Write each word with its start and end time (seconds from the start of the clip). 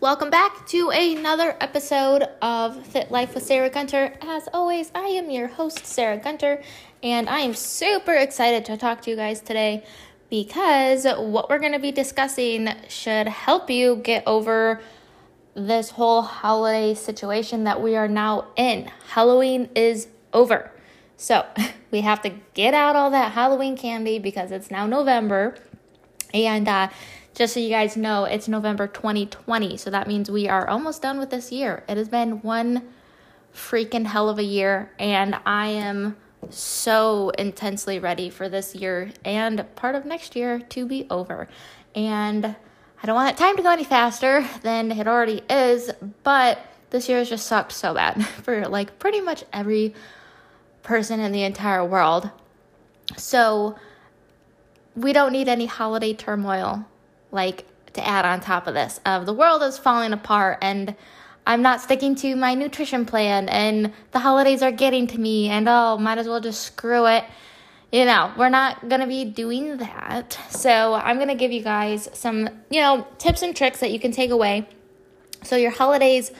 Welcome 0.00 0.30
back 0.30 0.64
to 0.68 0.90
another 0.90 1.56
episode 1.60 2.22
of 2.40 2.86
Fit 2.86 3.10
Life 3.10 3.34
with 3.34 3.42
Sarah 3.42 3.68
Gunter. 3.68 4.14
As 4.20 4.48
always, 4.54 4.92
I 4.94 5.08
am 5.08 5.28
your 5.28 5.48
host, 5.48 5.84
Sarah 5.84 6.18
Gunter, 6.18 6.62
and 7.02 7.28
I 7.28 7.40
am 7.40 7.52
super 7.52 8.14
excited 8.14 8.64
to 8.66 8.76
talk 8.76 9.02
to 9.02 9.10
you 9.10 9.16
guys 9.16 9.40
today 9.40 9.84
because 10.30 11.04
what 11.04 11.50
we're 11.50 11.58
going 11.58 11.72
to 11.72 11.80
be 11.80 11.90
discussing 11.90 12.68
should 12.88 13.26
help 13.26 13.70
you 13.70 13.96
get 13.96 14.22
over 14.24 14.80
this 15.54 15.90
whole 15.90 16.22
holiday 16.22 16.94
situation 16.94 17.64
that 17.64 17.82
we 17.82 17.96
are 17.96 18.06
now 18.06 18.46
in. 18.54 18.88
Halloween 19.08 19.68
is 19.74 20.06
over. 20.32 20.70
So, 21.16 21.44
we 21.90 22.02
have 22.02 22.22
to 22.22 22.30
get 22.54 22.72
out 22.72 22.94
all 22.94 23.10
that 23.10 23.32
Halloween 23.32 23.76
candy 23.76 24.20
because 24.20 24.52
it's 24.52 24.70
now 24.70 24.86
November. 24.86 25.56
And 26.32 26.68
uh, 26.68 26.90
just 27.38 27.54
so 27.54 27.60
you 27.60 27.68
guys 27.68 27.96
know, 27.96 28.24
it's 28.24 28.48
November 28.48 28.88
2020. 28.88 29.76
So 29.76 29.90
that 29.90 30.08
means 30.08 30.28
we 30.28 30.48
are 30.48 30.68
almost 30.68 31.02
done 31.02 31.20
with 31.20 31.30
this 31.30 31.52
year. 31.52 31.84
It 31.88 31.96
has 31.96 32.08
been 32.08 32.42
one 32.42 32.88
freaking 33.54 34.06
hell 34.06 34.28
of 34.28 34.40
a 34.40 34.42
year. 34.42 34.90
And 34.98 35.38
I 35.46 35.68
am 35.68 36.16
so 36.50 37.30
intensely 37.38 38.00
ready 38.00 38.28
for 38.28 38.48
this 38.48 38.74
year 38.74 39.12
and 39.24 39.64
part 39.76 39.94
of 39.94 40.04
next 40.04 40.34
year 40.34 40.58
to 40.58 40.84
be 40.84 41.06
over. 41.10 41.46
And 41.94 42.44
I 42.44 43.06
don't 43.06 43.14
want 43.14 43.38
time 43.38 43.56
to 43.56 43.62
go 43.62 43.70
any 43.70 43.84
faster 43.84 44.44
than 44.62 44.90
it 44.90 45.06
already 45.06 45.42
is. 45.48 45.92
But 46.24 46.58
this 46.90 47.08
year 47.08 47.18
has 47.18 47.28
just 47.28 47.46
sucked 47.46 47.70
so 47.70 47.94
bad 47.94 48.26
for 48.42 48.66
like 48.66 48.98
pretty 48.98 49.20
much 49.20 49.44
every 49.52 49.94
person 50.82 51.20
in 51.20 51.30
the 51.30 51.44
entire 51.44 51.84
world. 51.84 52.32
So 53.16 53.76
we 54.96 55.12
don't 55.12 55.30
need 55.30 55.46
any 55.46 55.66
holiday 55.66 56.14
turmoil 56.14 56.84
like 57.30 57.66
to 57.94 58.06
add 58.06 58.24
on 58.24 58.40
top 58.40 58.66
of 58.66 58.74
this 58.74 59.00
of 59.06 59.26
the 59.26 59.32
world 59.32 59.62
is 59.62 59.78
falling 59.78 60.12
apart 60.12 60.58
and 60.62 60.94
I'm 61.46 61.62
not 61.62 61.80
sticking 61.80 62.14
to 62.16 62.36
my 62.36 62.54
nutrition 62.54 63.06
plan 63.06 63.48
and 63.48 63.92
the 64.12 64.18
holidays 64.18 64.62
are 64.62 64.72
getting 64.72 65.06
to 65.08 65.18
me 65.18 65.48
and 65.48 65.68
oh 65.68 65.98
might 65.98 66.18
as 66.18 66.28
well 66.28 66.40
just 66.40 66.62
screw 66.62 67.06
it. 67.06 67.24
You 67.90 68.04
know, 68.04 68.30
we're 68.36 68.50
not 68.50 68.86
going 68.90 69.00
to 69.00 69.06
be 69.06 69.24
doing 69.24 69.78
that. 69.78 70.38
So, 70.50 70.92
I'm 70.92 71.16
going 71.16 71.28
to 71.28 71.34
give 71.34 71.52
you 71.52 71.62
guys 71.62 72.10
some, 72.12 72.50
you 72.68 72.82
know, 72.82 73.06
tips 73.16 73.40
and 73.40 73.56
tricks 73.56 73.80
that 73.80 73.90
you 73.90 73.98
can 73.98 74.12
take 74.12 74.30
away 74.30 74.68
so 75.42 75.56
your 75.56 75.70
holidays 75.70 76.30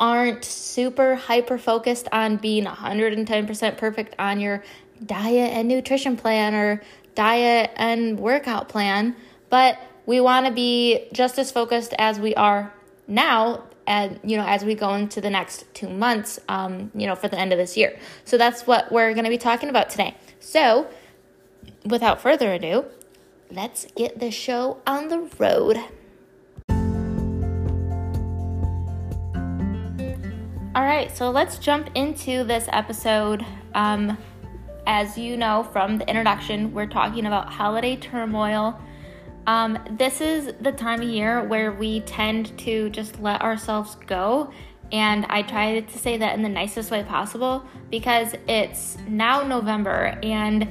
aren't 0.00 0.44
super 0.44 1.16
hyper 1.16 1.58
focused 1.58 2.08
on 2.12 2.36
being 2.36 2.64
110% 2.64 3.76
perfect 3.76 4.14
on 4.18 4.40
your 4.40 4.62
diet 5.04 5.52
and 5.52 5.68
nutrition 5.68 6.16
plan 6.16 6.54
or 6.54 6.82
diet 7.14 7.70
and 7.76 8.18
workout 8.18 8.68
plan, 8.68 9.16
but 9.50 9.78
we 10.08 10.22
want 10.22 10.46
to 10.46 10.52
be 10.52 11.06
just 11.12 11.38
as 11.38 11.52
focused 11.52 11.92
as 11.98 12.18
we 12.18 12.34
are 12.34 12.72
now 13.06 13.62
and 13.86 14.18
you 14.24 14.38
know 14.38 14.46
as 14.46 14.64
we 14.64 14.74
go 14.74 14.94
into 14.94 15.20
the 15.20 15.28
next 15.28 15.66
two 15.74 15.88
months 15.88 16.40
um, 16.48 16.90
you 16.94 17.06
know 17.06 17.14
for 17.14 17.28
the 17.28 17.38
end 17.38 17.52
of 17.52 17.58
this 17.58 17.76
year 17.76 17.94
so 18.24 18.38
that's 18.38 18.66
what 18.66 18.90
we're 18.90 19.12
going 19.12 19.24
to 19.24 19.30
be 19.30 19.36
talking 19.36 19.68
about 19.68 19.90
today 19.90 20.16
so 20.40 20.88
without 21.84 22.22
further 22.22 22.54
ado 22.54 22.86
let's 23.50 23.86
get 23.96 24.18
the 24.18 24.30
show 24.30 24.78
on 24.86 25.08
the 25.08 25.30
road 25.38 25.78
All 30.74 30.84
right, 30.84 31.10
so 31.16 31.30
let's 31.30 31.58
jump 31.58 31.90
into 31.96 32.44
this 32.44 32.68
episode. 32.72 33.44
Um, 33.74 34.16
as 34.86 35.18
you 35.18 35.36
know 35.36 35.64
from 35.72 35.98
the 35.98 36.08
introduction, 36.08 36.72
we're 36.72 36.86
talking 36.86 37.26
about 37.26 37.52
holiday 37.52 37.96
turmoil. 37.96 38.78
Um, 39.48 39.78
this 39.92 40.20
is 40.20 40.52
the 40.60 40.72
time 40.72 41.00
of 41.00 41.08
year 41.08 41.42
where 41.42 41.72
we 41.72 42.00
tend 42.00 42.56
to 42.58 42.90
just 42.90 43.18
let 43.18 43.40
ourselves 43.40 43.96
go. 44.06 44.52
And 44.92 45.24
I 45.30 45.40
try 45.40 45.80
to 45.80 45.98
say 45.98 46.18
that 46.18 46.34
in 46.34 46.42
the 46.42 46.50
nicest 46.50 46.90
way 46.90 47.02
possible 47.02 47.64
because 47.90 48.34
it's 48.46 48.98
now 49.08 49.42
November 49.42 50.18
and 50.22 50.68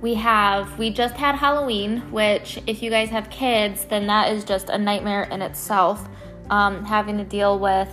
we 0.00 0.14
have, 0.14 0.76
we 0.76 0.90
just 0.90 1.14
had 1.14 1.36
Halloween, 1.36 2.00
which, 2.10 2.58
if 2.66 2.82
you 2.82 2.90
guys 2.90 3.10
have 3.10 3.30
kids, 3.30 3.84
then 3.84 4.08
that 4.08 4.32
is 4.32 4.42
just 4.42 4.70
a 4.70 4.76
nightmare 4.76 5.28
in 5.30 5.40
itself. 5.40 6.08
Um, 6.50 6.84
having 6.84 7.18
to 7.18 7.24
deal 7.24 7.60
with 7.60 7.88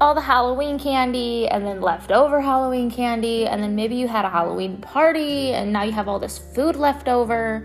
all 0.00 0.12
the 0.12 0.20
Halloween 0.20 0.76
candy 0.76 1.46
and 1.46 1.64
then 1.64 1.80
leftover 1.80 2.40
Halloween 2.40 2.90
candy, 2.90 3.46
and 3.46 3.62
then 3.62 3.76
maybe 3.76 3.94
you 3.94 4.08
had 4.08 4.24
a 4.24 4.28
Halloween 4.28 4.78
party 4.78 5.52
and 5.52 5.72
now 5.72 5.84
you 5.84 5.92
have 5.92 6.08
all 6.08 6.18
this 6.18 6.36
food 6.36 6.74
left 6.74 7.06
over. 7.06 7.64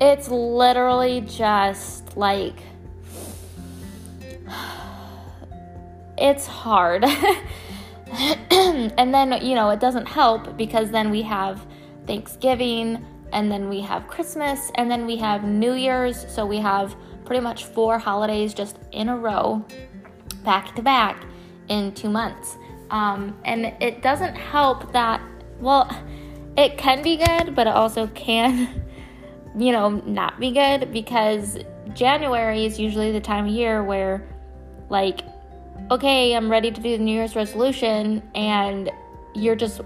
It's 0.00 0.28
literally 0.28 1.20
just 1.22 2.16
like 2.16 2.56
it's 6.22 6.46
hard. 6.46 7.04
and 8.50 9.14
then, 9.14 9.44
you 9.44 9.54
know, 9.54 9.70
it 9.70 9.80
doesn't 9.80 10.06
help 10.06 10.56
because 10.56 10.90
then 10.90 11.10
we 11.10 11.22
have 11.22 11.66
Thanksgiving 12.06 13.04
and 13.32 13.50
then 13.50 13.68
we 13.68 13.80
have 13.80 14.06
Christmas 14.06 14.70
and 14.76 14.90
then 14.90 15.06
we 15.06 15.16
have 15.16 15.44
New 15.44 15.72
Year's. 15.72 16.24
So 16.32 16.46
we 16.46 16.58
have 16.58 16.94
pretty 17.24 17.40
much 17.40 17.64
four 17.64 17.98
holidays 17.98 18.54
just 18.54 18.78
in 18.92 19.08
a 19.08 19.16
row, 19.16 19.64
back 20.44 20.76
to 20.76 20.82
back 20.82 21.24
in 21.68 21.92
two 21.92 22.10
months. 22.10 22.56
Um, 22.90 23.36
and 23.44 23.66
it 23.80 24.02
doesn't 24.02 24.34
help 24.36 24.92
that, 24.92 25.22
well, 25.60 25.90
it 26.56 26.76
can 26.76 27.02
be 27.02 27.16
good, 27.16 27.54
but 27.54 27.66
it 27.66 27.72
also 27.72 28.06
can, 28.08 28.84
you 29.56 29.72
know, 29.72 29.90
not 29.90 30.40
be 30.40 30.50
good 30.50 30.92
because 30.92 31.58
January 31.94 32.64
is 32.64 32.78
usually 32.78 33.12
the 33.12 33.20
time 33.20 33.46
of 33.46 33.52
year 33.52 33.82
where, 33.82 34.26
like, 34.88 35.22
okay, 35.90 36.34
I'm 36.34 36.50
ready 36.50 36.70
to 36.70 36.80
do 36.80 36.96
the 36.96 37.02
New 37.02 37.14
Year's 37.14 37.36
resolution, 37.36 38.22
and 38.34 38.90
you're 39.34 39.56
just, 39.56 39.80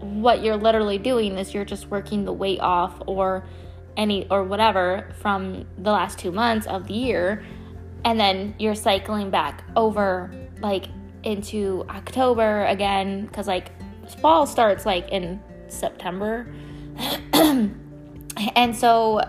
what 0.00 0.42
you're 0.42 0.56
literally 0.56 0.98
doing 0.98 1.36
is 1.38 1.54
you're 1.54 1.64
just 1.64 1.88
working 1.88 2.24
the 2.24 2.32
weight 2.32 2.60
off 2.60 3.00
or 3.06 3.46
any, 3.96 4.28
or 4.30 4.44
whatever 4.44 5.10
from 5.20 5.66
the 5.78 5.90
last 5.90 6.18
two 6.18 6.30
months 6.30 6.66
of 6.66 6.86
the 6.86 6.94
year, 6.94 7.44
and 8.04 8.20
then 8.20 8.54
you're 8.58 8.74
cycling 8.74 9.30
back 9.30 9.64
over, 9.76 10.30
like, 10.60 10.86
into 11.24 11.84
October 11.90 12.64
again 12.66 13.26
because 13.26 13.46
like 13.46 13.70
fall 14.20 14.46
starts 14.46 14.86
like 14.86 15.08
in 15.10 15.40
September. 15.68 16.46
and 18.56 18.76
so 18.76 19.20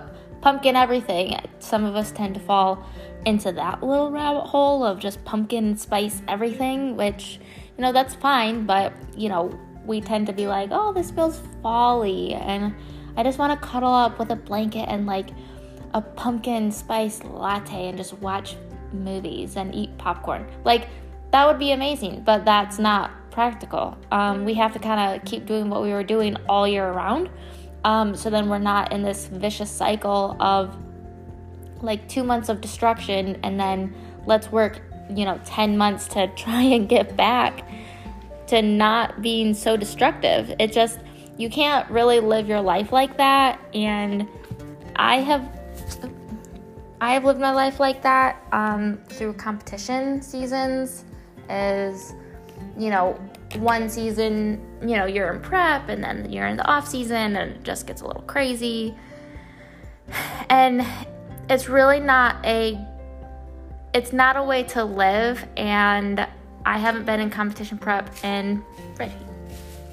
pumpkin 0.41 0.75
everything. 0.75 1.37
Some 1.59 1.83
of 1.83 1.95
us 1.95 2.11
tend 2.11 2.35
to 2.35 2.39
fall 2.39 2.85
into 3.25 3.51
that 3.51 3.83
little 3.83 4.11
rabbit 4.11 4.45
hole 4.45 4.83
of 4.85 4.99
just 4.99 5.23
pumpkin 5.25 5.77
spice 5.77 6.21
everything, 6.27 6.95
which 6.95 7.39
you 7.77 7.83
know 7.83 7.91
that's 7.91 8.15
fine, 8.15 8.65
but 8.65 8.93
you 9.15 9.29
know, 9.29 9.57
we 9.85 10.01
tend 10.01 10.27
to 10.27 10.33
be 10.33 10.47
like, 10.47 10.69
"Oh, 10.71 10.93
this 10.93 11.11
feels 11.11 11.41
folly." 11.61 12.33
And 12.33 12.73
I 13.17 13.23
just 13.23 13.39
want 13.39 13.59
to 13.59 13.67
cuddle 13.67 13.93
up 13.93 14.19
with 14.19 14.31
a 14.31 14.35
blanket 14.35 14.87
and 14.87 15.05
like 15.05 15.29
a 15.93 16.01
pumpkin 16.01 16.71
spice 16.71 17.23
latte 17.23 17.89
and 17.89 17.97
just 17.97 18.13
watch 18.19 18.55
movies 18.93 19.55
and 19.55 19.73
eat 19.73 19.97
popcorn. 19.97 20.47
Like 20.63 20.87
that 21.31 21.45
would 21.45 21.59
be 21.59 21.71
amazing, 21.71 22.23
but 22.25 22.45
that's 22.45 22.79
not 22.79 23.11
practical. 23.31 23.97
Um, 24.11 24.45
we 24.45 24.53
have 24.55 24.73
to 24.73 24.79
kind 24.79 25.15
of 25.15 25.25
keep 25.25 25.45
doing 25.45 25.69
what 25.69 25.81
we 25.81 25.91
were 25.91 26.03
doing 26.03 26.35
all 26.47 26.67
year 26.67 26.87
around. 26.87 27.29
Um, 27.83 28.15
so 28.15 28.29
then 28.29 28.49
we're 28.49 28.59
not 28.59 28.91
in 28.91 29.03
this 29.03 29.27
vicious 29.27 29.71
cycle 29.71 30.35
of 30.39 30.75
like 31.81 32.07
two 32.09 32.23
months 32.23 32.49
of 32.49 32.59
destruction 32.61 33.37
and 33.43 33.59
then 33.59 33.95
let's 34.25 34.51
work, 34.51 34.81
you 35.09 35.25
know, 35.25 35.39
10 35.45 35.77
months 35.77 36.07
to 36.09 36.27
try 36.35 36.61
and 36.61 36.89
get 36.89 37.15
back 37.15 37.67
to 38.47 38.61
not 38.61 39.21
being 39.21 39.53
so 39.53 39.77
destructive. 39.77 40.53
It 40.59 40.73
just, 40.73 40.99
you 41.37 41.49
can't 41.49 41.89
really 41.89 42.19
live 42.19 42.47
your 42.47 42.61
life 42.61 42.91
like 42.91 43.17
that. 43.17 43.59
And 43.73 44.27
I 44.95 45.17
have 45.17 45.59
I 47.01 47.13
have 47.13 47.23
lived 47.23 47.39
my 47.39 47.51
life 47.51 47.79
like 47.79 48.01
that 48.01 48.43
um, 48.51 48.99
through 49.07 49.33
competition 49.33 50.21
seasons 50.21 51.05
is, 51.49 52.13
you 52.77 52.89
know, 52.89 53.17
one 53.57 53.89
season, 53.89 54.61
you 54.81 54.95
know, 54.95 55.05
you're 55.05 55.33
in 55.33 55.41
prep 55.41 55.89
and 55.89 56.03
then 56.03 56.31
you're 56.31 56.47
in 56.47 56.57
the 56.57 56.65
off 56.65 56.87
season 56.87 57.35
and 57.35 57.51
it 57.51 57.63
just 57.63 57.87
gets 57.87 58.01
a 58.01 58.07
little 58.07 58.23
crazy. 58.23 58.95
And 60.49 60.85
it's 61.49 61.69
really 61.69 61.99
not 61.99 62.43
a 62.45 62.79
it's 63.93 64.13
not 64.13 64.37
a 64.37 64.43
way 64.43 64.63
to 64.63 64.83
live 64.83 65.45
and 65.57 66.27
I 66.65 66.77
haven't 66.77 67.05
been 67.05 67.19
in 67.19 67.29
competition 67.29 67.77
prep 67.77 68.13
and 68.23 68.63
Reggie 68.97 69.13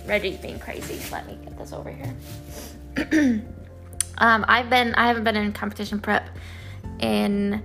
Reggie's 0.07 0.39
being 0.39 0.59
crazy. 0.59 1.01
Let 1.11 1.27
me 1.27 1.39
get 1.43 1.59
this 1.59 1.73
over 1.73 1.91
here. 1.91 2.15
um, 4.19 4.45
I've 4.49 4.71
been 4.71 4.95
I 4.95 5.07
haven't 5.09 5.25
been 5.25 5.37
in 5.37 5.53
competition 5.53 6.01
prep 6.01 6.29
in 7.01 7.63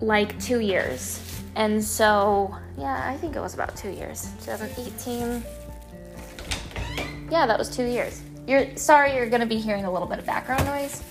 like 0.00 0.38
two 0.40 0.60
years. 0.60 1.42
And 1.58 1.82
so, 1.82 2.56
yeah, 2.78 3.02
I 3.04 3.16
think 3.16 3.34
it 3.34 3.40
was 3.40 3.54
about 3.54 3.74
two 3.74 3.90
years. 3.90 4.30
2018. 4.44 5.42
Yeah, 7.32 7.46
that 7.46 7.58
was 7.58 7.68
two 7.68 7.82
years. 7.82 8.22
You're 8.46 8.76
sorry 8.76 9.16
you're 9.16 9.28
gonna 9.28 9.44
be 9.44 9.58
hearing 9.58 9.84
a 9.84 9.92
little 9.92 10.06
bit 10.06 10.20
of 10.20 10.24
background 10.24 10.64
noise. 10.66 11.02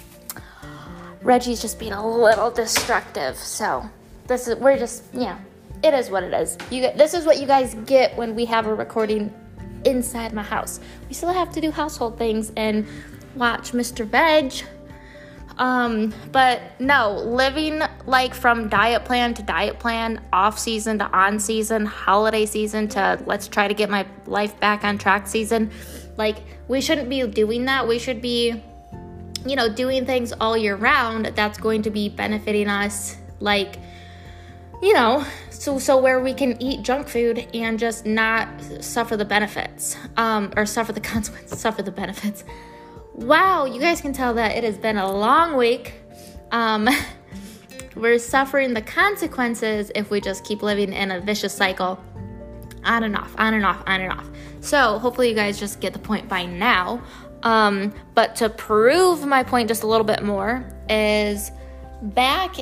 Reggie's 1.21 1.61
just 1.61 1.77
being 1.77 1.91
a 1.91 2.07
little 2.17 2.49
destructive, 2.49 3.35
so 3.35 3.87
this 4.27 4.47
is 4.47 4.55
we're 4.55 4.77
just 4.77 5.03
yeah, 5.13 5.37
it 5.83 5.93
is 5.93 6.09
what 6.09 6.23
it 6.23 6.33
is. 6.33 6.57
You 6.71 6.81
this 6.95 7.13
is 7.13 7.25
what 7.25 7.41
you 7.41 7.45
guys 7.45 7.75
get 7.85 8.15
when 8.15 8.33
we 8.33 8.45
have 8.45 8.67
a 8.67 8.73
recording 8.73 9.33
inside 9.83 10.31
my 10.31 10.43
house. 10.43 10.79
We 11.09 11.13
still 11.13 11.33
have 11.33 11.51
to 11.51 11.61
do 11.61 11.71
household 11.71 12.17
things 12.17 12.53
and 12.55 12.87
watch 13.35 13.73
Mr. 13.73 14.05
Veg. 14.05 14.53
Um, 15.57 16.13
but 16.31 16.61
no, 16.79 17.13
living 17.13 17.81
like 18.05 18.33
from 18.33 18.69
diet 18.69 19.05
plan 19.05 19.33
to 19.35 19.43
diet 19.43 19.79
plan, 19.79 20.21
off 20.31 20.59
season 20.59 20.99
to 20.99 21.05
on 21.05 21.39
season, 21.39 21.85
holiday 21.85 22.45
season 22.45 22.87
to 22.89 23.21
let's 23.25 23.47
try 23.47 23.67
to 23.67 23.73
get 23.73 23.89
my 23.89 24.05
life 24.25 24.59
back 24.59 24.83
on 24.83 24.97
track 24.97 25.27
season. 25.27 25.71
Like, 26.15 26.37
we 26.67 26.81
shouldn't 26.81 27.09
be 27.09 27.25
doing 27.27 27.65
that. 27.65 27.87
We 27.87 27.99
should 27.99 28.21
be, 28.21 28.61
you 29.45 29.55
know, 29.55 29.73
doing 29.73 30.05
things 30.05 30.33
all 30.33 30.57
year 30.57 30.75
round 30.75 31.27
that's 31.27 31.57
going 31.57 31.83
to 31.83 31.89
be 31.89 32.09
benefiting 32.09 32.67
us, 32.67 33.17
like, 33.39 33.77
you 34.81 34.93
know, 34.93 35.25
so 35.49 35.79
so 35.79 35.97
where 35.97 36.19
we 36.19 36.33
can 36.33 36.61
eat 36.61 36.83
junk 36.83 37.07
food 37.07 37.47
and 37.53 37.79
just 37.79 38.05
not 38.05 38.47
suffer 38.79 39.17
the 39.17 39.25
benefits, 39.25 39.97
um, 40.17 40.53
or 40.55 40.67
suffer 40.67 40.91
the 40.91 41.01
consequences, 41.13 41.59
suffer 41.59 41.81
the 41.81 41.91
benefits. 41.91 42.43
Wow, 43.17 43.65
you 43.65 43.81
guys 43.81 43.99
can 43.99 44.13
tell 44.13 44.35
that 44.35 44.55
it 44.55 44.63
has 44.63 44.77
been 44.77 44.97
a 44.97 45.11
long 45.11 45.57
week. 45.57 45.95
Um, 46.51 46.87
we're 47.95 48.19
suffering 48.19 48.75
the 48.75 48.81
consequences 48.83 49.91
if 49.95 50.11
we 50.11 50.21
just 50.21 50.45
keep 50.45 50.61
living 50.61 50.93
in 50.93 51.09
a 51.09 51.19
vicious 51.19 51.51
cycle 51.51 51.99
on 52.83 53.03
and 53.03 53.17
off, 53.17 53.33
on 53.39 53.55
and 53.55 53.65
off, 53.65 53.81
on 53.87 54.01
and 54.01 54.13
off. 54.13 54.29
So, 54.61 54.99
hopefully, 54.99 55.29
you 55.29 55.35
guys 55.35 55.59
just 55.59 55.79
get 55.79 55.93
the 55.93 55.99
point 55.99 56.29
by 56.29 56.45
now. 56.45 57.01
Um, 57.41 57.91
but 58.13 58.35
to 58.35 58.49
prove 58.49 59.25
my 59.25 59.41
point 59.41 59.67
just 59.67 59.81
a 59.81 59.87
little 59.87 60.05
bit 60.05 60.21
more, 60.21 60.63
is 60.87 61.49
back 62.03 62.57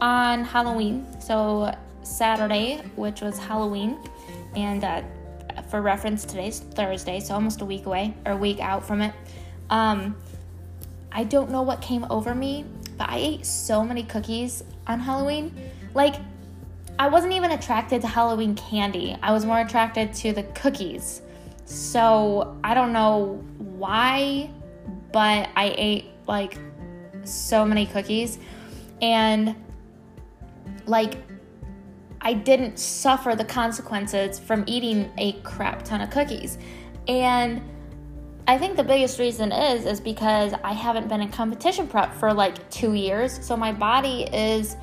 on 0.00 0.44
Halloween, 0.44 1.04
so 1.20 1.76
Saturday, 2.04 2.76
which 2.94 3.22
was 3.22 3.38
Halloween, 3.38 3.98
and 4.54 4.84
uh, 4.84 5.02
for 5.68 5.82
reference, 5.82 6.24
today's 6.24 6.60
Thursday, 6.60 7.18
so 7.18 7.34
almost 7.34 7.60
a 7.60 7.64
week 7.64 7.86
away 7.86 8.14
or 8.24 8.32
a 8.32 8.36
week 8.36 8.60
out 8.60 8.86
from 8.86 9.02
it. 9.02 9.12
Um, 9.70 10.16
I 11.12 11.24
don't 11.24 11.50
know 11.50 11.62
what 11.62 11.80
came 11.80 12.06
over 12.10 12.34
me, 12.34 12.64
but 12.98 13.08
I 13.08 13.16
ate 13.18 13.46
so 13.46 13.84
many 13.84 14.02
cookies 14.02 14.62
on 14.86 15.00
Halloween. 15.00 15.54
Like, 15.94 16.16
I 16.98 17.08
wasn't 17.08 17.32
even 17.32 17.50
attracted 17.50 18.00
to 18.02 18.08
Halloween 18.08 18.54
candy, 18.54 19.16
I 19.22 19.32
was 19.32 19.44
more 19.44 19.60
attracted 19.60 20.14
to 20.14 20.32
the 20.32 20.42
cookies. 20.42 21.22
So, 21.64 22.58
I 22.62 22.74
don't 22.74 22.92
know 22.92 23.42
why, 23.58 24.50
but 25.12 25.48
I 25.56 25.74
ate 25.76 26.06
like 26.26 26.58
so 27.24 27.64
many 27.64 27.86
cookies. 27.86 28.38
And, 29.02 29.54
like, 30.86 31.16
I 32.20 32.32
didn't 32.32 32.78
suffer 32.78 33.34
the 33.34 33.44
consequences 33.44 34.38
from 34.38 34.64
eating 34.66 35.12
a 35.18 35.32
crap 35.42 35.84
ton 35.84 36.00
of 36.00 36.10
cookies. 36.10 36.58
And 37.08 37.62
I 38.48 38.58
think 38.58 38.76
the 38.76 38.84
biggest 38.84 39.18
reason 39.18 39.50
is 39.50 39.86
is 39.86 40.00
because 40.00 40.52
I 40.62 40.72
haven't 40.72 41.08
been 41.08 41.20
in 41.20 41.30
competition 41.30 41.88
prep 41.88 42.14
for 42.14 42.32
like 42.32 42.70
2 42.70 42.92
years. 42.92 43.44
So 43.44 43.56
my 43.56 43.72
body 43.72 44.22
is 44.32 44.76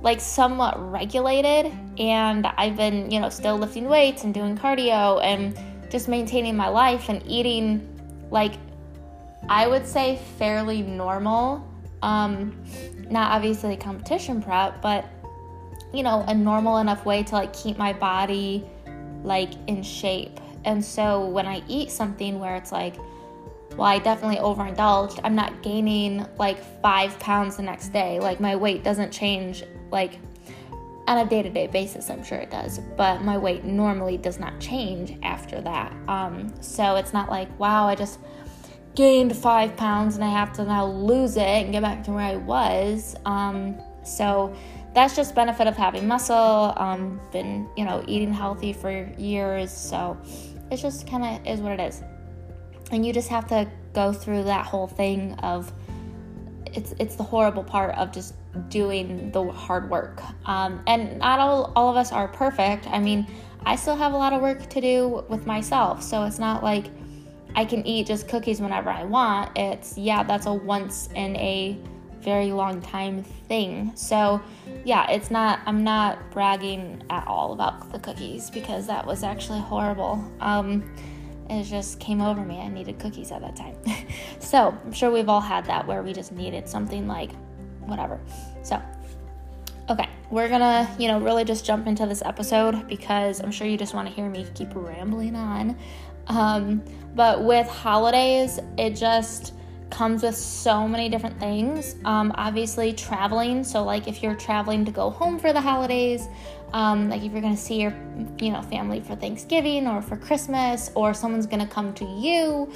like 0.00 0.20
somewhat 0.20 0.74
regulated 0.90 1.72
and 1.98 2.46
I've 2.46 2.76
been, 2.76 3.10
you 3.10 3.20
know, 3.20 3.28
still 3.28 3.58
lifting 3.58 3.88
weights 3.88 4.24
and 4.24 4.32
doing 4.32 4.56
cardio 4.56 5.22
and 5.22 5.58
just 5.90 6.08
maintaining 6.08 6.56
my 6.56 6.68
life 6.68 7.08
and 7.10 7.22
eating 7.26 7.86
like 8.30 8.54
I 9.48 9.66
would 9.66 9.86
say 9.86 10.18
fairly 10.38 10.80
normal. 10.80 11.66
Um 12.02 12.64
not 13.10 13.32
obviously 13.32 13.76
competition 13.76 14.42
prep, 14.42 14.80
but 14.80 15.04
you 15.92 16.02
know, 16.02 16.24
a 16.26 16.34
normal 16.34 16.78
enough 16.78 17.04
way 17.04 17.22
to 17.22 17.34
like 17.34 17.52
keep 17.52 17.76
my 17.76 17.92
body 17.92 18.64
like 19.22 19.52
in 19.66 19.82
shape 19.82 20.40
and 20.64 20.84
so 20.84 21.26
when 21.26 21.46
I 21.46 21.62
eat 21.68 21.90
something 21.90 22.38
where 22.38 22.56
it's 22.56 22.72
like, 22.72 22.96
well, 23.76 23.82
I 23.82 23.98
definitely 23.98 24.38
overindulged, 24.38 25.20
I'm 25.24 25.34
not 25.34 25.62
gaining 25.62 26.26
like 26.38 26.58
five 26.80 27.18
pounds 27.18 27.56
the 27.56 27.62
next 27.62 27.88
day. 27.88 28.20
Like 28.20 28.40
my 28.40 28.56
weight 28.56 28.84
doesn't 28.84 29.10
change 29.10 29.64
like 29.90 30.18
on 31.06 31.18
a 31.18 31.28
day 31.28 31.42
to 31.42 31.50
day 31.50 31.66
basis, 31.66 32.08
I'm 32.08 32.24
sure 32.24 32.38
it 32.38 32.50
does, 32.50 32.78
but 32.96 33.22
my 33.22 33.36
weight 33.36 33.64
normally 33.64 34.16
does 34.16 34.38
not 34.38 34.58
change 34.58 35.18
after 35.22 35.60
that. 35.60 35.92
Um, 36.08 36.52
so 36.62 36.96
it's 36.96 37.12
not 37.12 37.28
like, 37.28 37.58
wow, 37.58 37.86
I 37.86 37.94
just 37.94 38.18
gained 38.94 39.36
five 39.36 39.76
pounds 39.76 40.14
and 40.14 40.24
I 40.24 40.30
have 40.30 40.52
to 40.54 40.64
now 40.64 40.86
lose 40.86 41.36
it 41.36 41.42
and 41.42 41.72
get 41.72 41.82
back 41.82 42.04
to 42.04 42.12
where 42.12 42.24
I 42.24 42.36
was. 42.36 43.16
Um, 43.26 43.76
so 44.02 44.54
that's 44.94 45.16
just 45.16 45.34
benefit 45.34 45.66
of 45.66 45.76
having 45.76 46.06
muscle. 46.06 46.72
Um, 46.76 47.20
been 47.32 47.68
you 47.76 47.84
know 47.84 48.04
eating 48.06 48.32
healthy 48.32 48.72
for 48.72 49.12
years, 49.18 49.72
so 49.72 50.16
it 50.74 50.80
just 50.80 51.06
kind 51.06 51.24
of 51.24 51.46
is 51.46 51.60
what 51.60 51.72
it 51.72 51.80
is. 51.80 52.02
And 52.90 53.06
you 53.06 53.12
just 53.12 53.28
have 53.28 53.46
to 53.48 53.68
go 53.92 54.12
through 54.12 54.44
that 54.44 54.66
whole 54.66 54.86
thing 54.86 55.34
of 55.34 55.72
it's 56.66 56.94
it's 56.98 57.14
the 57.14 57.22
horrible 57.22 57.62
part 57.62 57.94
of 57.96 58.12
just 58.12 58.34
doing 58.68 59.30
the 59.30 59.44
hard 59.52 59.88
work. 59.88 60.20
Um, 60.46 60.82
and 60.86 61.18
not 61.18 61.38
all, 61.38 61.72
all 61.76 61.90
of 61.90 61.96
us 61.96 62.12
are 62.12 62.28
perfect. 62.28 62.86
I 62.88 62.98
mean, 62.98 63.26
I 63.64 63.76
still 63.76 63.96
have 63.96 64.12
a 64.12 64.16
lot 64.16 64.32
of 64.32 64.42
work 64.42 64.68
to 64.68 64.80
do 64.80 65.24
with 65.28 65.46
myself. 65.46 66.02
So 66.02 66.24
it's 66.24 66.38
not 66.38 66.62
like 66.62 66.86
I 67.54 67.64
can 67.64 67.86
eat 67.86 68.06
just 68.06 68.28
cookies 68.28 68.60
whenever 68.60 68.90
I 68.90 69.04
want. 69.04 69.56
It's, 69.56 69.96
yeah, 69.96 70.22
that's 70.22 70.46
a 70.46 70.52
once 70.52 71.08
in 71.14 71.36
a 71.36 71.78
very 72.24 72.52
long 72.52 72.80
time 72.80 73.22
thing. 73.22 73.92
So, 73.94 74.40
yeah, 74.84 75.10
it's 75.10 75.30
not, 75.30 75.60
I'm 75.66 75.84
not 75.84 76.30
bragging 76.30 77.02
at 77.10 77.26
all 77.26 77.52
about 77.52 77.92
the 77.92 77.98
cookies 77.98 78.50
because 78.50 78.86
that 78.86 79.06
was 79.06 79.22
actually 79.22 79.60
horrible. 79.60 80.24
Um, 80.40 80.82
it 81.50 81.64
just 81.64 82.00
came 82.00 82.22
over 82.22 82.42
me. 82.42 82.60
I 82.60 82.68
needed 82.68 82.98
cookies 82.98 83.30
at 83.30 83.42
that 83.42 83.54
time. 83.54 83.76
so, 84.40 84.76
I'm 84.84 84.92
sure 84.92 85.10
we've 85.10 85.28
all 85.28 85.42
had 85.42 85.66
that 85.66 85.86
where 85.86 86.02
we 86.02 86.12
just 86.12 86.32
needed 86.32 86.68
something 86.68 87.06
like 87.06 87.30
whatever. 87.80 88.18
So, 88.62 88.82
okay, 89.90 90.08
we're 90.30 90.48
gonna, 90.48 90.92
you 90.98 91.08
know, 91.08 91.20
really 91.20 91.44
just 91.44 91.64
jump 91.66 91.86
into 91.86 92.06
this 92.06 92.22
episode 92.22 92.88
because 92.88 93.40
I'm 93.40 93.52
sure 93.52 93.66
you 93.66 93.76
just 93.76 93.94
want 93.94 94.08
to 94.08 94.14
hear 94.14 94.28
me 94.28 94.46
keep 94.54 94.74
rambling 94.74 95.36
on. 95.36 95.76
Um, 96.28 96.82
but 97.14 97.44
with 97.44 97.68
holidays, 97.68 98.58
it 98.78 98.96
just, 98.96 99.52
comes 99.90 100.22
with 100.22 100.36
so 100.36 100.88
many 100.88 101.08
different 101.08 101.38
things. 101.38 101.96
Um, 102.04 102.32
obviously, 102.36 102.92
traveling. 102.92 103.64
So, 103.64 103.84
like 103.84 104.08
if 104.08 104.22
you're 104.22 104.34
traveling 104.34 104.84
to 104.84 104.90
go 104.90 105.10
home 105.10 105.38
for 105.38 105.52
the 105.52 105.60
holidays, 105.60 106.28
um, 106.72 107.08
like 107.08 107.22
if 107.22 107.32
you're 107.32 107.40
going 107.40 107.56
to 107.56 107.60
see 107.60 107.80
your, 107.80 107.94
you 108.38 108.50
know, 108.50 108.62
family 108.62 109.00
for 109.00 109.14
Thanksgiving 109.14 109.86
or 109.86 110.02
for 110.02 110.16
Christmas, 110.16 110.90
or 110.94 111.14
someone's 111.14 111.46
going 111.46 111.66
to 111.66 111.72
come 111.72 111.92
to 111.94 112.04
you, 112.04 112.70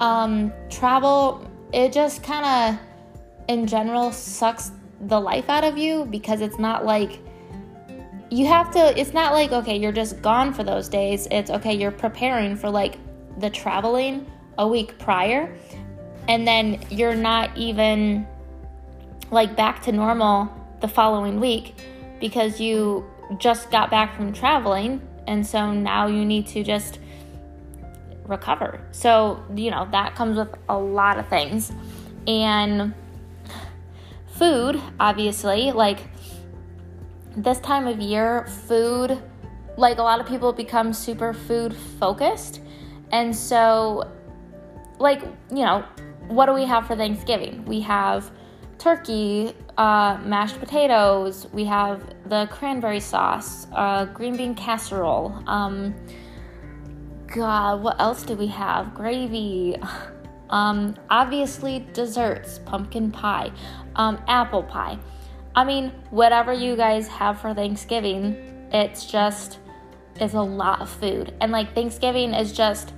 um, 0.00 0.52
travel. 0.70 1.48
It 1.72 1.92
just 1.92 2.22
kind 2.22 2.44
of, 2.76 2.80
in 3.48 3.66
general, 3.66 4.12
sucks 4.12 4.72
the 5.02 5.20
life 5.20 5.48
out 5.48 5.64
of 5.64 5.76
you 5.76 6.04
because 6.06 6.40
it's 6.40 6.58
not 6.58 6.84
like 6.84 7.18
you 8.30 8.46
have 8.46 8.70
to. 8.72 8.98
It's 8.98 9.12
not 9.12 9.32
like 9.32 9.52
okay, 9.52 9.76
you're 9.76 9.92
just 9.92 10.22
gone 10.22 10.54
for 10.54 10.64
those 10.64 10.88
days. 10.88 11.28
It's 11.30 11.50
okay, 11.50 11.74
you're 11.74 11.90
preparing 11.90 12.56
for 12.56 12.70
like 12.70 12.98
the 13.38 13.50
traveling 13.50 14.26
a 14.58 14.66
week 14.68 14.98
prior 14.98 15.56
and 16.28 16.46
then 16.46 16.80
you're 16.90 17.14
not 17.14 17.56
even 17.56 18.26
like 19.30 19.56
back 19.56 19.82
to 19.82 19.92
normal 19.92 20.52
the 20.80 20.88
following 20.88 21.40
week 21.40 21.74
because 22.20 22.60
you 22.60 23.08
just 23.38 23.70
got 23.70 23.90
back 23.90 24.14
from 24.14 24.32
traveling 24.32 25.00
and 25.26 25.46
so 25.46 25.72
now 25.72 26.06
you 26.06 26.24
need 26.24 26.46
to 26.48 26.62
just 26.62 26.98
recover. 28.26 28.80
So, 28.92 29.42
you 29.54 29.70
know, 29.70 29.88
that 29.92 30.14
comes 30.14 30.36
with 30.36 30.54
a 30.68 30.76
lot 30.76 31.18
of 31.18 31.28
things. 31.28 31.72
And 32.26 32.94
food, 34.34 34.80
obviously, 34.98 35.72
like 35.72 36.00
this 37.36 37.58
time 37.60 37.86
of 37.86 38.00
year, 38.00 38.46
food, 38.46 39.20
like 39.76 39.98
a 39.98 40.02
lot 40.02 40.20
of 40.20 40.26
people 40.26 40.52
become 40.52 40.92
super 40.92 41.32
food 41.32 41.74
focused. 41.98 42.60
And 43.10 43.34
so, 43.34 44.10
like, 44.98 45.22
you 45.50 45.64
know, 45.64 45.84
what 46.32 46.46
do 46.46 46.52
we 46.52 46.64
have 46.64 46.86
for 46.86 46.96
Thanksgiving? 46.96 47.64
We 47.64 47.80
have 47.80 48.30
turkey, 48.78 49.54
uh, 49.76 50.18
mashed 50.24 50.58
potatoes, 50.58 51.46
we 51.52 51.64
have 51.64 52.02
the 52.28 52.48
cranberry 52.50 53.00
sauce, 53.00 53.66
uh, 53.72 54.06
green 54.06 54.36
bean 54.36 54.54
casserole. 54.54 55.42
Um, 55.46 55.94
God, 57.26 57.82
what 57.82 58.00
else 58.00 58.22
do 58.22 58.34
we 58.34 58.48
have? 58.48 58.94
Gravy. 58.94 59.76
Um, 60.50 60.96
obviously, 61.08 61.86
desserts, 61.94 62.58
pumpkin 62.66 63.10
pie, 63.10 63.50
um, 63.96 64.22
apple 64.28 64.62
pie. 64.62 64.98
I 65.56 65.64
mean, 65.64 65.94
whatever 66.10 66.52
you 66.52 66.76
guys 66.76 67.08
have 67.08 67.40
for 67.40 67.54
Thanksgiving, 67.54 68.36
it's 68.70 69.06
just, 69.06 69.60
it's 70.16 70.34
a 70.34 70.42
lot 70.42 70.82
of 70.82 70.90
food. 70.90 71.32
And 71.40 71.52
like, 71.52 71.74
Thanksgiving 71.74 72.34
is 72.34 72.52
just 72.52 72.92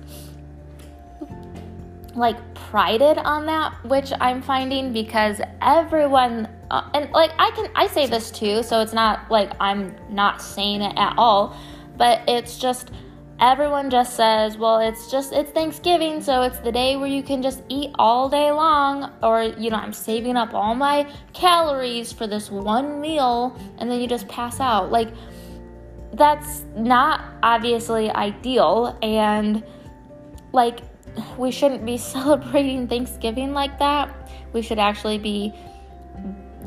like 2.15 2.55
prided 2.55 3.17
on 3.17 3.45
that, 3.45 3.73
which 3.85 4.11
I'm 4.19 4.41
finding 4.41 4.93
because 4.93 5.41
everyone 5.61 6.47
uh, 6.71 6.89
and 6.93 7.11
like 7.11 7.31
I 7.37 7.51
can 7.51 7.69
I 7.75 7.87
say 7.87 8.07
this 8.07 8.31
too, 8.31 8.63
so 8.63 8.81
it's 8.81 8.93
not 8.93 9.29
like 9.29 9.51
I'm 9.59 9.95
not 10.09 10.41
saying 10.41 10.81
it 10.81 10.93
at 10.97 11.13
all, 11.17 11.55
but 11.97 12.21
it's 12.27 12.57
just 12.57 12.91
everyone 13.39 13.89
just 13.89 14.15
says, 14.15 14.57
well, 14.57 14.79
it's 14.79 15.11
just 15.11 15.33
it's 15.33 15.51
Thanksgiving, 15.51 16.21
so 16.21 16.41
it's 16.41 16.59
the 16.59 16.71
day 16.71 16.95
where 16.95 17.07
you 17.07 17.21
can 17.21 17.41
just 17.41 17.61
eat 17.69 17.91
all 17.95 18.29
day 18.29 18.51
long 18.51 19.11
or 19.21 19.43
you 19.43 19.69
know, 19.69 19.77
I'm 19.77 19.93
saving 19.93 20.37
up 20.37 20.53
all 20.53 20.73
my 20.73 21.11
calories 21.33 22.11
for 22.11 22.27
this 22.27 22.49
one 22.49 23.01
meal 23.01 23.59
and 23.77 23.91
then 23.91 23.99
you 23.99 24.07
just 24.07 24.27
pass 24.27 24.59
out. 24.59 24.91
Like 24.91 25.09
that's 26.13 26.63
not 26.77 27.21
obviously 27.43 28.09
ideal 28.09 28.97
and 29.01 29.63
like 30.53 30.79
we 31.37 31.51
shouldn't 31.51 31.85
be 31.85 31.97
celebrating 32.13 32.87
Thanksgiving 32.87 33.53
like 33.53 33.79
that. 33.79 34.31
We 34.53 34.61
should 34.61 34.79
actually 34.79 35.17
be 35.17 35.53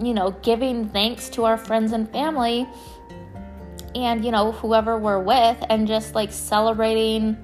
you 0.01 0.15
know, 0.15 0.31
giving 0.43 0.89
thanks 0.89 1.29
to 1.31 1.45
our 1.45 1.57
friends 1.57 1.93
and 1.93 2.11
family 2.13 2.69
and 3.95 4.25
you 4.25 4.31
know 4.31 4.53
whoever 4.53 4.99
we're 4.99 5.19
with 5.19 5.57
and 5.71 5.89
just 5.89 6.15
like 6.15 6.31
celebrating 6.31 7.37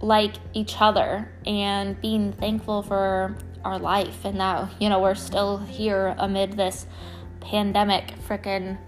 like 0.00 0.34
each 0.54 0.76
other 0.80 1.30
and 1.44 2.00
being 2.00 2.32
thankful 2.32 2.82
for 2.82 3.36
our 3.64 3.78
life 3.78 4.24
and 4.24 4.38
that 4.38 4.70
you 4.80 4.88
know 4.88 5.00
we're 5.00 5.16
still 5.16 5.58
here 5.58 6.14
amid 6.18 6.52
this 6.52 6.86
pandemic 7.40 8.14
freaking 8.28 8.78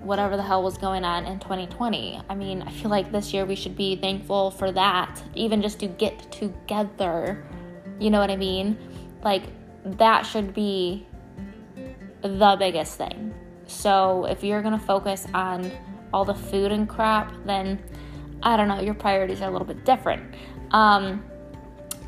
whatever 0.00 0.36
the 0.36 0.42
hell 0.42 0.62
was 0.62 0.78
going 0.78 1.04
on 1.04 1.26
in 1.26 1.38
2020. 1.40 2.20
I 2.28 2.34
mean, 2.34 2.62
I 2.62 2.70
feel 2.70 2.90
like 2.90 3.10
this 3.10 3.32
year 3.32 3.44
we 3.44 3.54
should 3.54 3.76
be 3.76 3.96
thankful 3.96 4.50
for 4.50 4.72
that, 4.72 5.22
even 5.34 5.60
just 5.62 5.80
to 5.80 5.86
get 5.86 6.30
together. 6.30 7.44
You 7.98 8.10
know 8.10 8.20
what 8.20 8.30
I 8.30 8.36
mean? 8.36 8.78
Like 9.22 9.42
that 9.84 10.22
should 10.22 10.54
be 10.54 11.06
the 12.22 12.56
biggest 12.58 12.96
thing. 12.96 13.34
So 13.66 14.24
if 14.26 14.42
you're 14.42 14.62
gonna 14.62 14.78
focus 14.78 15.26
on 15.34 15.70
all 16.12 16.24
the 16.24 16.34
food 16.34 16.72
and 16.72 16.88
crap, 16.88 17.32
then 17.44 17.82
I 18.42 18.56
don't 18.56 18.68
know, 18.68 18.80
your 18.80 18.94
priorities 18.94 19.40
are 19.42 19.48
a 19.48 19.52
little 19.52 19.66
bit 19.66 19.84
different. 19.84 20.34
Um, 20.70 21.24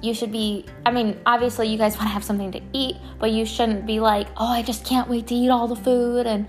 you 0.02 0.14
should 0.14 0.32
be, 0.32 0.64
I 0.86 0.90
mean, 0.90 1.20
obviously, 1.26 1.68
you 1.68 1.76
guys 1.76 1.96
want 1.96 2.08
to 2.08 2.12
have 2.12 2.24
something 2.24 2.52
to 2.52 2.60
eat, 2.72 2.96
but 3.18 3.30
you 3.32 3.44
shouldn't 3.44 3.86
be 3.86 4.00
like, 4.00 4.28
oh, 4.36 4.46
I 4.46 4.62
just 4.62 4.84
can't 4.84 5.08
wait 5.08 5.26
to 5.26 5.34
eat 5.34 5.50
all 5.50 5.68
the 5.68 5.76
food. 5.76 6.26
And 6.26 6.48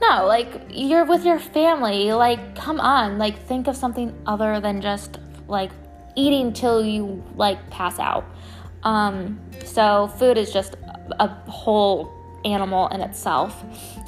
no, 0.00 0.26
like, 0.26 0.62
you're 0.70 1.04
with 1.04 1.24
your 1.24 1.38
family. 1.38 2.12
Like, 2.12 2.56
come 2.56 2.80
on. 2.80 3.18
Like, 3.18 3.38
think 3.46 3.68
of 3.68 3.76
something 3.76 4.14
other 4.26 4.60
than 4.60 4.80
just 4.80 5.18
like 5.48 5.70
eating 6.16 6.52
till 6.52 6.84
you 6.84 7.22
like 7.36 7.70
pass 7.70 7.98
out. 7.98 8.24
Um, 8.82 9.40
so, 9.64 10.08
food 10.18 10.38
is 10.38 10.52
just 10.52 10.76
a 11.18 11.28
whole 11.50 12.12
animal 12.44 12.88
in 12.88 13.00
itself. 13.00 13.64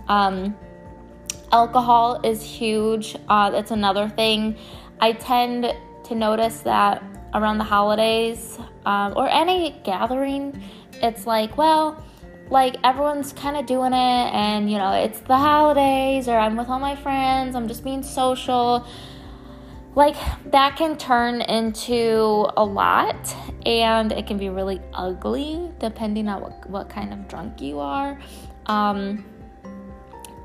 Um, 0.08 0.56
alcohol 1.52 2.20
is 2.22 2.42
huge. 2.42 3.16
Uh, 3.28 3.50
that's 3.50 3.70
another 3.70 4.08
thing. 4.08 4.56
I 5.00 5.12
tend 5.12 5.74
to 6.04 6.14
notice 6.14 6.60
that 6.60 7.02
around 7.34 7.58
the 7.58 7.64
holidays 7.64 8.58
um, 8.84 9.14
or 9.16 9.28
any 9.28 9.78
gathering, 9.84 10.62
it's 11.02 11.26
like, 11.26 11.56
well, 11.56 12.02
like 12.48 12.76
everyone's 12.84 13.32
kind 13.32 13.56
of 13.56 13.66
doing 13.66 13.92
it, 13.92 13.96
and 14.32 14.70
you 14.70 14.78
know, 14.78 14.92
it's 14.92 15.20
the 15.20 15.36
holidays, 15.36 16.28
or 16.28 16.38
I'm 16.38 16.56
with 16.56 16.68
all 16.68 16.78
my 16.78 16.96
friends, 16.96 17.56
I'm 17.56 17.68
just 17.68 17.82
being 17.82 18.02
social. 18.02 18.86
Like 19.94 20.16
that 20.52 20.76
can 20.76 20.96
turn 20.98 21.40
into 21.40 22.46
a 22.56 22.64
lot, 22.64 23.34
and 23.64 24.12
it 24.12 24.26
can 24.26 24.38
be 24.38 24.48
really 24.48 24.80
ugly 24.92 25.72
depending 25.80 26.28
on 26.28 26.42
what, 26.42 26.70
what 26.70 26.88
kind 26.88 27.12
of 27.12 27.26
drunk 27.28 27.60
you 27.60 27.80
are. 27.80 28.20
Um, 28.66 29.24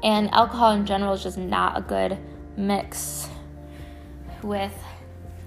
and 0.03 0.31
alcohol 0.33 0.71
in 0.71 0.85
general 0.85 1.13
is 1.13 1.21
just 1.21 1.37
not 1.37 1.77
a 1.77 1.81
good 1.81 2.17
mix 2.55 3.29
with, 4.41 4.73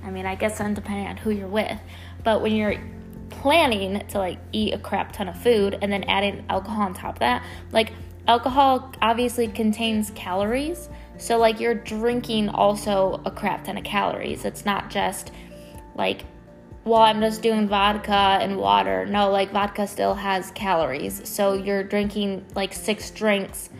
I 0.04 0.10
mean, 0.10 0.26
I 0.26 0.34
guess 0.34 0.58
depending 0.58 1.06
on 1.06 1.16
who 1.16 1.30
you're 1.30 1.48
with, 1.48 1.78
but 2.22 2.42
when 2.42 2.54
you're 2.54 2.76
planning 3.44 4.02
to 4.08 4.16
like 4.16 4.38
eat 4.52 4.72
a 4.72 4.78
crap 4.78 5.12
ton 5.12 5.28
of 5.28 5.36
food 5.36 5.76
and 5.82 5.92
then 5.92 6.02
adding 6.04 6.42
alcohol 6.48 6.84
on 6.84 6.94
top 6.94 7.16
of 7.16 7.18
that, 7.18 7.44
like 7.72 7.92
alcohol 8.26 8.90
obviously 9.02 9.46
contains 9.46 10.10
calories. 10.12 10.88
So, 11.18 11.36
like, 11.36 11.60
you're 11.60 11.74
drinking 11.74 12.48
also 12.48 13.20
a 13.26 13.30
crap 13.30 13.64
ton 13.64 13.76
of 13.76 13.84
calories. 13.84 14.46
It's 14.46 14.64
not 14.64 14.88
just 14.88 15.30
like 15.94 16.24
well, 16.84 17.02
I'm 17.02 17.20
just 17.20 17.42
doing 17.42 17.68
vodka 17.68 18.12
and 18.12 18.56
water. 18.56 19.06
No, 19.06 19.30
like 19.30 19.52
vodka 19.52 19.86
still 19.86 20.14
has 20.14 20.50
calories. 20.50 21.26
So 21.28 21.54
you're 21.54 21.82
drinking 21.84 22.46
like 22.54 22.72
six 22.72 23.10
drinks. 23.10 23.70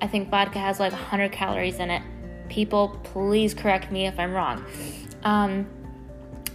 I 0.00 0.06
think 0.08 0.28
vodka 0.28 0.58
has 0.58 0.80
like 0.80 0.92
100 0.92 1.30
calories 1.30 1.78
in 1.78 1.90
it. 1.90 2.02
People, 2.48 3.00
please 3.04 3.54
correct 3.54 3.92
me 3.92 4.06
if 4.06 4.18
I'm 4.18 4.32
wrong. 4.32 4.64
Um, 5.22 5.68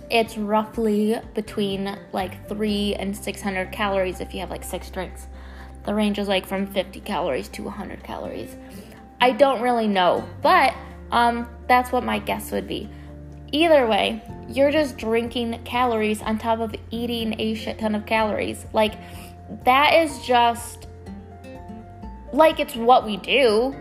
it's 0.10 0.38
roughly 0.38 1.20
between 1.34 1.98
like 2.14 2.48
3 2.48 2.96
and 2.96 3.16
600 3.16 3.72
calories 3.72 4.20
if 4.20 4.34
you 4.34 4.40
have 4.40 4.50
like 4.50 4.64
six 4.64 4.90
drinks. 4.90 5.28
The 5.86 5.94
range 5.94 6.20
is 6.20 6.28
like 6.28 6.46
from 6.46 6.68
50 6.68 7.00
calories 7.02 7.48
to 7.50 7.64
100 7.64 8.04
calories. 8.04 8.56
I 9.20 9.32
don't 9.32 9.62
really 9.62 9.88
know, 9.88 10.28
but 10.42 10.74
um, 11.12 11.48
that's 11.68 11.92
what 11.92 12.04
my 12.04 12.20
guess 12.20 12.52
would 12.52 12.68
be. 12.68 12.90
Either 13.52 13.88
way, 13.88 14.22
you're 14.50 14.72
just 14.72 14.98
drinking 14.98 15.62
calories 15.64 16.22
on 16.22 16.38
top 16.38 16.60
of 16.60 16.76
eating 16.92 17.40
a 17.40 17.54
shit 17.54 17.80
ton 17.80 17.96
of 17.96 18.06
calories. 18.06 18.66
Like, 18.74 18.94
that 19.64 19.94
is 19.94 20.26
just 20.26 20.88
like 22.34 22.60
it's 22.60 22.76
what 22.76 23.06
we 23.06 23.18
do, 23.18 23.76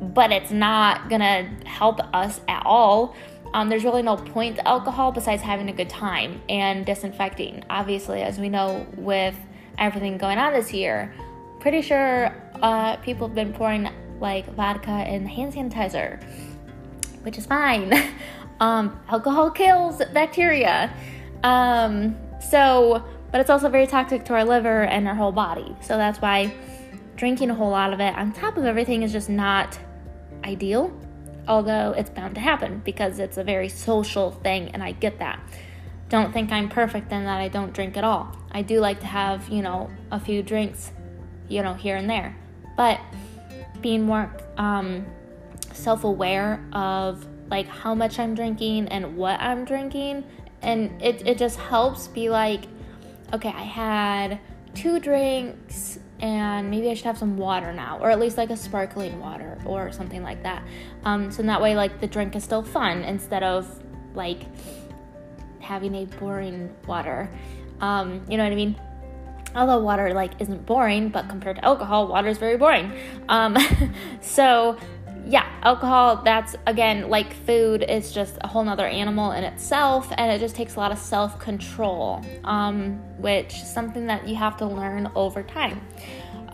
but 0.00 0.30
it's 0.30 0.50
not 0.50 1.08
gonna 1.08 1.44
help 1.64 2.00
us 2.14 2.40
at 2.48 2.62
all. 2.64 3.16
Um, 3.54 3.68
there's 3.68 3.84
really 3.84 4.02
no 4.02 4.16
point 4.16 4.56
to 4.56 4.68
alcohol 4.68 5.12
besides 5.12 5.42
having 5.42 5.68
a 5.68 5.72
good 5.72 5.88
time 5.88 6.40
and 6.48 6.84
disinfecting. 6.84 7.64
Obviously, 7.70 8.22
as 8.22 8.38
we 8.38 8.48
know 8.48 8.86
with 8.96 9.36
everything 9.78 10.18
going 10.18 10.38
on 10.38 10.52
this 10.52 10.72
year, 10.72 11.14
pretty 11.60 11.82
sure 11.82 12.34
uh, 12.62 12.96
people 12.96 13.26
have 13.28 13.34
been 13.34 13.52
pouring 13.52 13.88
like 14.20 14.46
vodka 14.54 14.90
and 14.90 15.28
hand 15.28 15.54
sanitizer, 15.54 16.22
which 17.22 17.38
is 17.38 17.46
fine. 17.46 17.92
Um, 18.60 18.98
alcohol 19.08 19.50
kills 19.50 20.02
bacteria. 20.12 20.92
Um, 21.44 22.16
so, 22.40 23.04
but 23.30 23.40
it's 23.40 23.50
also 23.50 23.68
very 23.68 23.86
toxic 23.86 24.24
to 24.24 24.34
our 24.34 24.44
liver 24.44 24.84
and 24.84 25.06
our 25.06 25.14
whole 25.14 25.32
body. 25.32 25.76
So 25.80 25.96
that's 25.96 26.20
why 26.20 26.52
drinking 27.16 27.50
a 27.50 27.54
whole 27.54 27.70
lot 27.70 27.92
of 27.92 28.00
it 28.00 28.14
on 28.16 28.32
top 28.32 28.56
of 28.56 28.64
everything 28.64 29.02
is 29.02 29.12
just 29.12 29.28
not 29.28 29.78
ideal. 30.44 30.92
Although 31.48 31.94
it's 31.96 32.10
bound 32.10 32.34
to 32.34 32.40
happen 32.40 32.82
because 32.84 33.18
it's 33.18 33.38
a 33.38 33.42
very 33.42 33.70
social 33.70 34.30
thing, 34.30 34.68
and 34.68 34.82
I 34.82 34.92
get 34.92 35.18
that. 35.18 35.40
Don't 36.10 36.32
think 36.32 36.52
I'm 36.52 36.68
perfect 36.68 37.10
and 37.12 37.26
that 37.26 37.40
I 37.40 37.48
don't 37.48 37.72
drink 37.72 37.96
at 37.96 38.04
all. 38.04 38.36
I 38.52 38.62
do 38.62 38.80
like 38.80 39.00
to 39.00 39.06
have, 39.06 39.48
you 39.48 39.62
know, 39.62 39.90
a 40.10 40.20
few 40.20 40.42
drinks, 40.42 40.92
you 41.48 41.62
know, 41.62 41.74
here 41.74 41.96
and 41.96 42.08
there. 42.08 42.36
But 42.76 43.00
being 43.80 44.02
more 44.02 44.30
um, 44.56 45.06
self 45.72 46.04
aware 46.04 46.64
of 46.72 47.26
like 47.50 47.66
how 47.66 47.94
much 47.94 48.18
I'm 48.18 48.34
drinking 48.34 48.88
and 48.88 49.16
what 49.16 49.40
I'm 49.40 49.64
drinking. 49.64 50.24
And 50.62 51.00
it, 51.02 51.26
it 51.26 51.38
just 51.38 51.58
helps 51.58 52.08
be 52.08 52.28
like, 52.30 52.64
okay, 53.32 53.48
I 53.48 53.62
had 53.62 54.40
two 54.74 55.00
drinks 55.00 55.98
and 56.20 56.70
maybe 56.70 56.90
I 56.90 56.94
should 56.94 57.06
have 57.06 57.18
some 57.18 57.36
water 57.36 57.72
now, 57.72 57.98
or 58.00 58.10
at 58.10 58.18
least 58.18 58.36
like 58.36 58.50
a 58.50 58.56
sparkling 58.56 59.20
water 59.20 59.58
or 59.64 59.92
something 59.92 60.22
like 60.22 60.42
that. 60.42 60.62
Um, 61.04 61.30
so 61.30 61.40
in 61.40 61.46
that 61.46 61.62
way, 61.62 61.76
like 61.76 62.00
the 62.00 62.06
drink 62.06 62.34
is 62.34 62.44
still 62.44 62.62
fun 62.62 63.04
instead 63.04 63.42
of 63.42 63.68
like 64.14 64.42
having 65.60 65.94
a 65.94 66.06
boring 66.06 66.74
water. 66.86 67.30
Um, 67.80 68.24
you 68.28 68.36
know 68.36 68.44
what 68.44 68.52
I 68.52 68.56
mean? 68.56 68.74
Although 69.54 69.80
water 69.80 70.12
like 70.12 70.32
isn't 70.40 70.66
boring, 70.66 71.08
but 71.08 71.28
compared 71.28 71.56
to 71.56 71.64
alcohol, 71.64 72.08
water 72.08 72.28
is 72.28 72.38
very 72.38 72.56
boring. 72.56 72.92
Um, 73.28 73.56
so 74.20 74.76
yeah, 75.28 75.46
alcohol, 75.62 76.22
that's 76.24 76.56
again 76.66 77.10
like 77.10 77.34
food, 77.44 77.82
it's 77.82 78.12
just 78.12 78.38
a 78.40 78.48
whole 78.48 78.64
nother 78.64 78.86
animal 78.86 79.32
in 79.32 79.44
itself, 79.44 80.10
and 80.16 80.32
it 80.32 80.38
just 80.38 80.56
takes 80.56 80.76
a 80.76 80.80
lot 80.80 80.90
of 80.90 80.98
self 80.98 81.38
control, 81.38 82.24
um, 82.44 82.98
which 83.18 83.54
is 83.54 83.70
something 83.70 84.06
that 84.06 84.26
you 84.26 84.34
have 84.36 84.56
to 84.56 84.66
learn 84.66 85.10
over 85.14 85.42
time. 85.42 85.86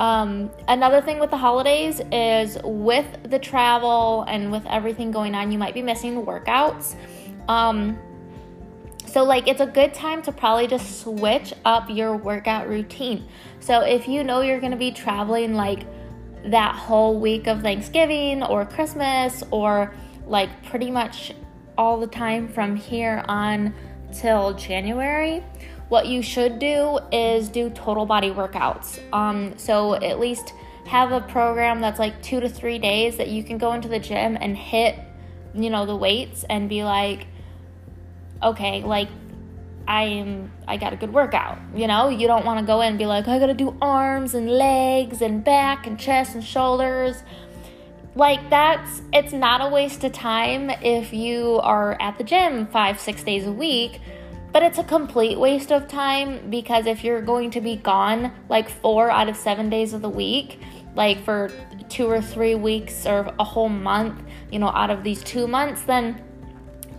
Um, 0.01 0.51
another 0.67 1.01
thing 1.01 1.21
with 1.21 1.31
the 1.31 1.37
holidays 1.37 2.01
is 2.11 2.59
with 2.65 3.07
the 3.31 3.39
travel 3.39 4.25
and 4.27 4.51
with 4.51 4.67
everything 4.67 5.13
going 5.13 5.37
on, 5.37 5.53
you 5.53 5.59
might 5.59 5.75
be 5.75 5.83
missing 5.83 6.27
workouts. 6.27 6.97
Um, 7.49 7.97
so, 9.07 9.23
like, 9.23 9.47
it's 9.47 9.61
a 9.61 9.67
good 9.67 9.95
time 9.95 10.21
to 10.23 10.33
probably 10.33 10.67
just 10.67 11.01
switch 11.03 11.55
up 11.65 11.89
your 11.89 12.17
workout 12.17 12.69
routine. 12.69 13.29
So, 13.61 13.83
if 13.83 14.09
you 14.09 14.25
know 14.25 14.41
you're 14.41 14.59
to 14.73 14.77
be 14.77 14.91
traveling 14.91 15.55
like 15.55 15.87
that 16.47 16.75
whole 16.75 17.19
week 17.19 17.47
of 17.47 17.63
Thanksgiving 17.63 18.43
or 18.43 18.67
Christmas 18.67 19.43
or 19.51 19.95
like 20.27 20.65
pretty 20.65 20.91
much 20.91 21.33
all 21.77 21.99
the 21.99 22.07
time 22.07 22.49
from 22.49 22.77
here 22.77 23.25
on 23.29 23.75
till 24.13 24.55
January, 24.55 25.43
what 25.89 26.07
you 26.07 26.23
should 26.23 26.59
do 26.59 26.99
is 27.13 27.49
do 27.49 27.71
total 27.71 28.07
body 28.07 28.31
workouts. 28.31 29.01
Um, 29.13 29.57
so 29.59 29.95
at 29.95 30.19
least 30.19 30.55
have 30.87 31.13
a 31.13 31.21
program 31.21 31.81
that's 31.81 31.99
like 31.99 32.23
two 32.23 32.41
to 32.41 32.49
three 32.49 32.79
days 32.79 33.17
that 33.17 33.29
you 33.29 33.43
can 33.43 33.59
go 33.59 33.73
into 33.73 33.89
the 33.89 33.99
gym 33.99 34.37
and 34.41 34.57
hit, 34.57 34.99
you 35.55 35.71
know, 35.71 35.87
the 35.87 35.97
weights 35.97 36.45
and 36.49 36.69
be 36.69 36.85
like, 36.85 37.27
okay, 38.43 38.83
like 38.83 39.09
I 39.87 40.05
am 40.05 40.51
I 40.67 40.77
got 40.77 40.93
a 40.93 40.97
good 40.97 41.13
workout. 41.13 41.59
You 41.75 41.87
know, 41.87 42.09
you 42.09 42.27
don't 42.27 42.45
want 42.45 42.61
to 42.61 42.67
go 42.67 42.81
in 42.81 42.89
and 42.89 42.99
be 42.99 43.07
like, 43.07 43.29
I 43.29 43.39
gotta 43.39 43.55
do 43.55 43.77
arms 43.81 44.35
and 44.35 44.51
legs 44.51 45.23
and 45.23 45.45
back 45.45 45.87
and 45.87 45.99
chest 45.99 46.35
and 46.35 46.45
shoulders. 46.45 47.23
Like 48.15 48.49
that's 48.49 49.03
it's 49.13 49.33
not 49.33 49.61
a 49.61 49.69
waste 49.69 50.05
of 50.05 50.13
time 50.13 50.71
if 50.71 51.13
you 51.13 51.59
are 51.63 52.01
at 52.01 52.17
the 52.19 52.25
gym 52.25 52.67
five, 52.69 53.01
six 53.01 53.23
days 53.23 53.47
a 53.47 53.53
week, 53.53 54.01
but 54.53 54.63
it's 54.63 54.79
a 54.79 54.85
complete 54.85 55.39
waste 55.39 55.73
of 55.73 55.89
time 55.89 56.49
because 56.49 56.87
if 56.87 57.03
you're 57.03 57.23
going 57.23 57.51
to 57.51 57.61
be 57.61 57.77
gone 57.77 58.33
like 58.49 58.69
four 58.69 59.11
out 59.11 59.29
of 59.29 59.37
seven 59.37 59.69
days 59.69 59.93
of 59.93 60.01
the 60.01 60.09
week, 60.09 60.61
like 60.95 61.23
for 61.25 61.51
two 61.89 62.07
or 62.07 62.21
three 62.21 62.55
weeks 62.55 63.05
or 63.05 63.35
a 63.39 63.45
whole 63.45 63.69
month, 63.69 64.23
you 64.51 64.61
know, 64.61 64.69
out 64.69 64.91
of 64.91 65.03
these 65.03 65.23
two 65.25 65.49
months, 65.49 65.83
then 65.83 66.24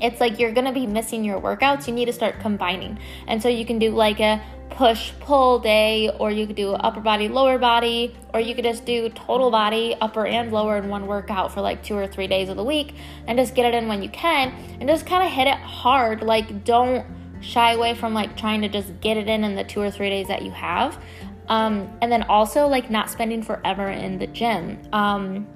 it's 0.02 0.20
like 0.20 0.40
you're 0.40 0.52
gonna 0.52 0.74
be 0.74 0.88
missing 0.88 1.24
your 1.24 1.40
workouts. 1.40 1.88
You 1.88 1.94
need 1.94 2.06
to 2.06 2.14
start 2.14 2.40
combining. 2.40 3.00
And 3.28 3.42
so 3.42 3.50
you 3.50 3.66
can 3.66 3.80
do 3.80 3.92
like 3.92 4.20
a 4.20 4.44
push 4.70 5.14
pull 5.20 5.60
day, 5.60 6.10
or 6.20 6.32
you 6.32 6.46
could 6.46 6.56
do 6.56 6.74
upper 6.74 7.00
body, 7.00 7.28
lower 7.28 7.58
body, 7.58 8.16
or 8.34 8.40
you 8.40 8.54
could 8.56 8.66
just 8.66 8.86
do 8.86 9.10
total 9.10 9.50
body, 9.50 9.96
upper 10.02 10.26
and 10.26 10.52
lower 10.52 10.78
in 10.78 10.90
one 10.90 11.08
workout 11.08 11.54
for 11.54 11.62
like 11.62 11.84
two 11.84 11.96
or 11.96 12.08
three 12.08 12.28
days 12.28 12.50
of 12.50 12.58
the 12.58 12.64
week 12.64 12.94
and 13.28 13.38
just 13.38 13.56
get 13.56 13.66
it 13.66 13.76
in 13.76 13.88
when 13.88 14.04
you 14.04 14.10
can 14.10 14.50
and 14.80 14.90
just 14.90 15.06
kind 15.06 15.26
of 15.26 15.32
hit 15.32 15.48
it 15.48 15.58
hard. 15.58 16.22
Like, 16.22 16.66
don't 16.66 17.06
shy 17.42 17.74
away 17.74 17.94
from 17.94 18.14
like 18.14 18.36
trying 18.36 18.62
to 18.62 18.70
just 18.70 19.00
get 19.02 19.18
it 19.18 19.28
in 19.28 19.44
in 19.44 19.56
the 19.56 19.64
two 19.64 19.80
or 19.80 19.92
three 19.92 20.10
days 20.10 20.28
that 20.28 20.42
you 20.42 20.52
have. 20.52 21.02
Um, 21.48 21.96
and 22.02 22.12
then 22.12 22.24
also 22.24 22.68
like 22.68 22.90
not 22.90 23.10
spending 23.10 23.44
forever 23.44 23.88
in 23.88 24.18
the 24.18 24.28
gym. 24.28 24.80
Um, 24.92 25.48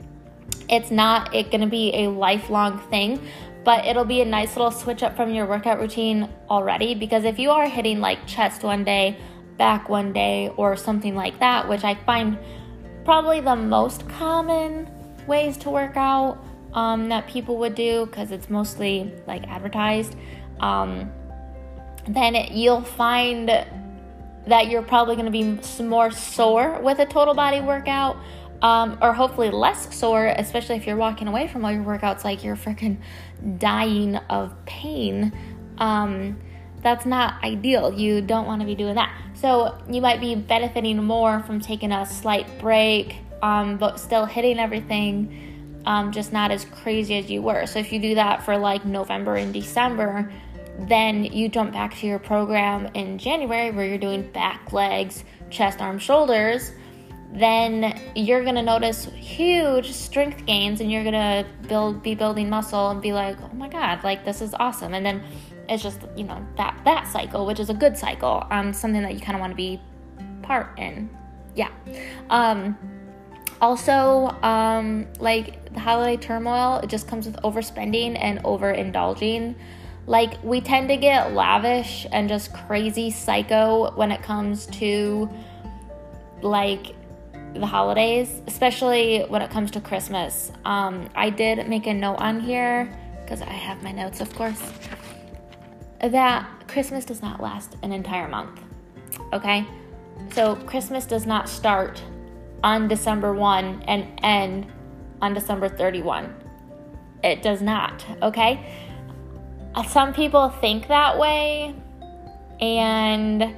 it's 0.70 0.92
not 0.92 1.34
it 1.34 1.50
going 1.50 1.62
to 1.62 1.68
be 1.68 1.92
a 1.96 2.10
lifelong 2.10 2.80
thing 2.90 3.20
but 3.64 3.86
it'll 3.86 4.06
be 4.06 4.22
a 4.22 4.26
nice 4.26 4.56
little 4.56 4.72
switch 4.72 5.04
up 5.04 5.16
from 5.16 5.34
your 5.34 5.46
workout 5.46 5.80
routine 5.80 6.30
already 6.50 6.96
because 6.96 7.24
if 7.26 7.38
you 7.38 7.52
are 7.52 7.68
hitting 7.68 8.00
like 8.00 8.26
chest 8.26 8.64
one 8.64 8.84
day, 8.84 9.18
back 9.58 9.90
one 9.90 10.14
day, 10.14 10.52
or 10.56 10.76
something 10.76 11.16
like 11.16 11.40
that, 11.40 11.68
which 11.68 11.84
I 11.84 11.96
find 12.06 12.38
probably 13.04 13.42
the 13.42 13.56
most 13.56 14.08
common 14.08 14.90
ways 15.28 15.58
to 15.58 15.70
work 15.70 15.98
out 15.98 16.44
um, 16.74 17.10
that 17.10 17.28
people 17.28 17.58
would 17.58 17.76
do 17.76 18.06
because 18.06 18.32
it's 18.32 18.50
mostly 18.50 19.14
like 19.28 19.48
advertised, 19.48 20.16
um, 20.60 21.12
then 22.08 22.36
you'll 22.52 22.82
find 22.82 23.50
that 24.48 24.68
you're 24.70 24.82
probably 24.82 25.16
going 25.16 25.26
to 25.26 25.32
be 25.32 25.84
more 25.84 26.12
sore 26.12 26.80
with 26.82 27.00
a 27.00 27.06
total 27.06 27.34
body 27.34 27.62
workout 27.62 28.18
um, 28.62 28.98
or 29.02 29.14
hopefully 29.14 29.52
less 29.52 29.96
sore, 29.96 30.26
especially 30.26 30.76
if 30.76 30.86
you're 30.86 30.98
walking 30.98 31.28
away 31.28 31.48
from 31.48 31.64
all 31.64 31.72
your 31.72 31.84
workouts 31.84 32.24
like 32.24 32.44
you're 32.44 32.56
freaking 32.56 32.98
dying 33.58 34.16
of 34.16 34.54
pain. 34.66 35.32
Um, 35.78 36.38
that's 36.82 37.06
not 37.06 37.44
ideal. 37.44 37.94
You 37.94 38.22
don't 38.22 38.46
want 38.46 38.62
to 38.62 38.66
be 38.66 38.76
doing 38.76 38.96
that. 38.96 39.14
So 39.34 39.78
you 39.90 40.02
might 40.02 40.20
be 40.20 40.36
benefiting 40.36 41.04
more 41.04 41.42
from 41.42 41.60
taking 41.60 41.92
a 41.92 42.06
slight 42.06 42.60
break, 42.60 43.18
um, 43.42 43.78
but 43.78 44.00
still 44.00 44.26
hitting 44.26 44.60
everything, 44.60 45.82
um, 45.86 46.12
just 46.12 46.34
not 46.34 46.52
as 46.52 46.66
crazy 46.66 47.18
as 47.18 47.30
you 47.30 47.42
were. 47.42 47.66
So 47.66 47.80
if 47.80 47.92
you 47.92 48.00
do 48.00 48.16
that 48.16 48.44
for 48.44 48.58
like 48.58 48.86
November 48.86 49.36
and 49.36 49.54
December, 49.54 50.32
then 50.80 51.26
you 51.26 51.50
jump 51.50 51.74
back 51.74 51.98
to 51.98 52.08
your 52.08 52.20
program 52.20 52.88
in 52.94 53.18
January 53.18 53.72
where 53.72 53.86
you're 53.86 53.98
doing 53.98 54.30
back, 54.32 54.72
legs, 54.72 55.24
chest, 55.50 55.82
arms, 55.82 56.02
shoulders 56.02 56.72
then 57.32 58.00
you're 58.16 58.44
gonna 58.44 58.64
notice 58.64 59.06
huge 59.06 59.92
strength 59.92 60.46
gains 60.46 60.82
and 60.82 60.92
you're 60.92 61.04
gonna 61.04 61.46
build 61.68 62.02
be 62.02 62.16
building 62.16 62.50
muscle 62.50 62.90
and 62.90 63.02
be 63.02 63.14
like 63.14 63.38
oh 63.42 63.54
my 63.54 63.70
god 63.70 64.04
like 64.04 64.26
this 64.26 64.42
is 64.42 64.54
awesome. 64.60 64.94
And 64.94 65.06
then 65.06 65.24
it's 65.68 65.84
just 65.84 66.02
you 66.16 66.24
know 66.24 66.44
that 66.58 66.80
that 66.86 67.08
cycle 67.08 67.46
which 67.46 67.60
is 67.60 67.70
a 67.70 67.74
good 67.74 67.96
cycle 67.96 68.46
um 68.50 68.74
something 68.74 69.04
that 69.04 69.14
you 69.14 69.20
kind 69.20 69.36
of 69.36 69.42
want 69.42 69.52
to 69.52 69.58
be 69.58 69.80
part 70.42 70.78
in. 70.80 71.10
Yeah. 71.56 71.70
Um 72.30 72.78
also 73.62 74.36
um 74.42 75.06
like 75.20 75.72
the 75.74 75.80
holiday 75.80 76.18
turmoil 76.18 76.78
it 76.78 76.90
just 76.90 77.08
comes 77.08 77.28
with 77.28 77.36
overspending 77.44 78.18
and 78.20 78.40
overindulging. 78.44 79.54
Like 80.08 80.44
we 80.44 80.62
tend 80.62 80.90
to 80.90 80.98
get 80.98 81.34
lavish 81.34 82.08
and 82.12 82.28
just 82.28 82.52
crazy 82.54 83.12
psycho 83.12 83.92
when 83.96 84.12
it 84.12 84.24
comes 84.24 84.66
to 84.68 85.30
like 86.42 86.96
the 87.54 87.66
holidays, 87.66 88.42
especially 88.48 89.22
when 89.28 89.42
it 89.42 89.50
comes 89.50 89.72
to 89.72 89.82
Christmas. 89.82 90.52
Um, 90.66 91.10
I 91.16 91.30
did 91.30 91.68
make 91.68 91.88
a 91.88 91.94
note 91.94 92.18
on 92.18 92.40
here 92.40 92.96
because 93.24 93.42
I 93.42 93.52
have 93.52 93.84
my 93.84 93.92
notes, 93.92 94.22
of 94.22 94.34
course, 94.36 94.62
that 96.02 96.48
Christmas 96.68 97.06
does 97.06 97.22
not 97.22 97.42
last 97.42 97.76
an 97.84 97.92
entire 97.92 98.28
month. 98.28 98.62
Okay? 99.34 99.66
So 100.32 100.56
Christmas 100.56 101.06
does 101.06 101.26
not 101.26 101.50
start 101.50 102.02
on 102.64 102.88
December 102.88 103.34
1 103.34 103.84
and 103.88 104.20
end 104.24 104.68
on 105.22 105.34
December 105.34 105.70
31. 105.70 106.34
It 107.24 107.42
does 107.42 107.62
not, 107.62 108.06
okay? 108.22 108.74
Some 109.88 110.14
people 110.14 110.50
think 110.50 110.88
that 110.88 111.18
way, 111.18 111.76
and 112.60 113.56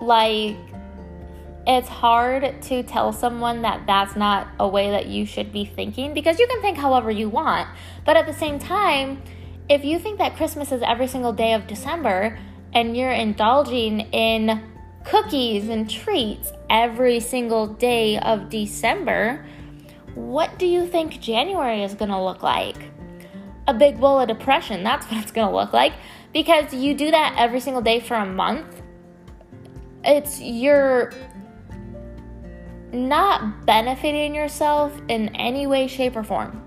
like 0.00 0.56
it's 1.72 1.88
hard 1.88 2.60
to 2.62 2.82
tell 2.82 3.12
someone 3.12 3.62
that 3.62 3.86
that's 3.86 4.16
not 4.16 4.48
a 4.58 4.66
way 4.66 4.90
that 4.90 5.06
you 5.06 5.24
should 5.24 5.52
be 5.52 5.64
thinking 5.64 6.12
because 6.12 6.40
you 6.40 6.48
can 6.48 6.60
think 6.60 6.76
however 6.76 7.12
you 7.12 7.28
want. 7.28 7.68
But 8.04 8.16
at 8.16 8.26
the 8.26 8.32
same 8.32 8.58
time, 8.58 9.22
if 9.68 9.84
you 9.84 10.00
think 10.00 10.18
that 10.18 10.34
Christmas 10.34 10.72
is 10.72 10.82
every 10.82 11.06
single 11.06 11.32
day 11.32 11.52
of 11.54 11.68
December 11.68 12.36
and 12.72 12.96
you're 12.96 13.12
indulging 13.12 14.00
in 14.00 14.60
cookies 15.04 15.68
and 15.68 15.88
treats 15.88 16.50
every 16.68 17.20
single 17.20 17.68
day 17.68 18.18
of 18.18 18.50
December, 18.50 19.46
what 20.16 20.58
do 20.58 20.66
you 20.66 20.88
think 20.88 21.20
January 21.20 21.84
is 21.84 21.94
going 21.94 22.10
to 22.10 22.20
look 22.20 22.42
like? 22.42 22.78
A 23.68 23.74
big 23.74 24.00
bowl 24.00 24.18
of 24.18 24.26
depression. 24.26 24.82
That's 24.82 25.06
what 25.10 25.22
it's 25.22 25.30
going 25.30 25.46
to 25.46 25.54
look 25.54 25.72
like 25.72 25.92
because 26.32 26.74
you 26.74 26.94
do 26.94 27.12
that 27.12 27.36
every 27.38 27.60
single 27.60 27.80
day 27.80 28.00
for 28.00 28.16
a 28.16 28.26
month. 28.26 28.82
It's 30.02 30.40
your 30.40 31.12
not 32.92 33.66
benefiting 33.66 34.34
yourself 34.34 34.92
in 35.08 35.34
any 35.36 35.66
way, 35.66 35.86
shape, 35.86 36.16
or 36.16 36.24
form. 36.24 36.62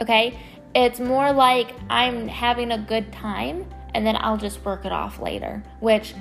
Okay? 0.00 0.38
It's 0.74 1.00
more 1.00 1.32
like 1.32 1.74
I'm 1.90 2.28
having 2.28 2.72
a 2.72 2.78
good 2.78 3.12
time 3.12 3.66
and 3.94 4.06
then 4.06 4.16
I'll 4.18 4.38
just 4.38 4.64
work 4.64 4.84
it 4.84 4.92
off 4.92 5.20
later, 5.20 5.62
which 5.80 6.14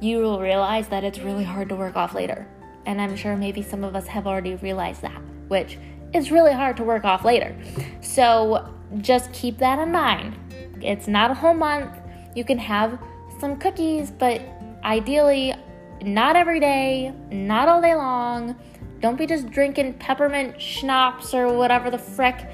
you 0.00 0.18
will 0.18 0.40
realize 0.40 0.88
that 0.88 1.02
it's 1.04 1.18
really 1.18 1.44
hard 1.44 1.68
to 1.70 1.76
work 1.76 1.96
off 1.96 2.14
later. 2.14 2.46
And 2.84 3.00
I'm 3.00 3.16
sure 3.16 3.36
maybe 3.36 3.62
some 3.62 3.82
of 3.82 3.96
us 3.96 4.06
have 4.06 4.26
already 4.26 4.54
realized 4.56 5.02
that, 5.02 5.20
which 5.48 5.78
is 6.14 6.30
really 6.30 6.52
hard 6.52 6.76
to 6.76 6.84
work 6.84 7.04
off 7.04 7.24
later. 7.24 7.56
So 8.00 8.72
just 8.98 9.32
keep 9.32 9.58
that 9.58 9.80
in 9.80 9.90
mind. 9.90 10.36
It's 10.80 11.08
not 11.08 11.30
a 11.32 11.34
whole 11.34 11.54
month. 11.54 11.90
You 12.36 12.44
can 12.44 12.58
have 12.58 13.00
some 13.40 13.56
cookies, 13.56 14.10
but 14.10 14.40
ideally, 14.84 15.54
not 16.02 16.36
every 16.36 16.60
day, 16.60 17.12
not 17.30 17.68
all 17.68 17.82
day 17.82 17.94
long 17.94 18.54
don't 19.00 19.16
be 19.16 19.26
just 19.26 19.50
drinking 19.50 19.94
peppermint 19.94 20.60
schnapps 20.60 21.34
or 21.34 21.52
whatever 21.52 21.90
the 21.90 21.98
frick 21.98 22.48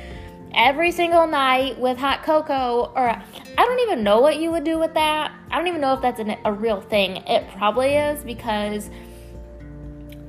every 0.55 0.91
single 0.91 1.27
night 1.27 1.79
with 1.79 1.99
hot 1.99 2.23
cocoa. 2.23 2.93
Or 2.95 3.09
I 3.09 3.23
don't 3.57 3.81
even 3.81 4.03
know 4.03 4.21
what 4.21 4.39
you 4.39 4.51
would 4.51 4.65
do 4.65 4.79
with 4.79 4.95
that. 4.95 5.33
I 5.51 5.59
don't 5.59 5.69
even 5.69 5.81
know 5.81 5.95
if 5.95 6.03
that's 6.03 6.21
an, 6.21 6.37
a 6.45 6.53
real 6.53 6.81
thing. 6.81 7.19
It 7.29 7.49
probably 7.57 7.95
is 7.95 8.23
because 8.25 8.91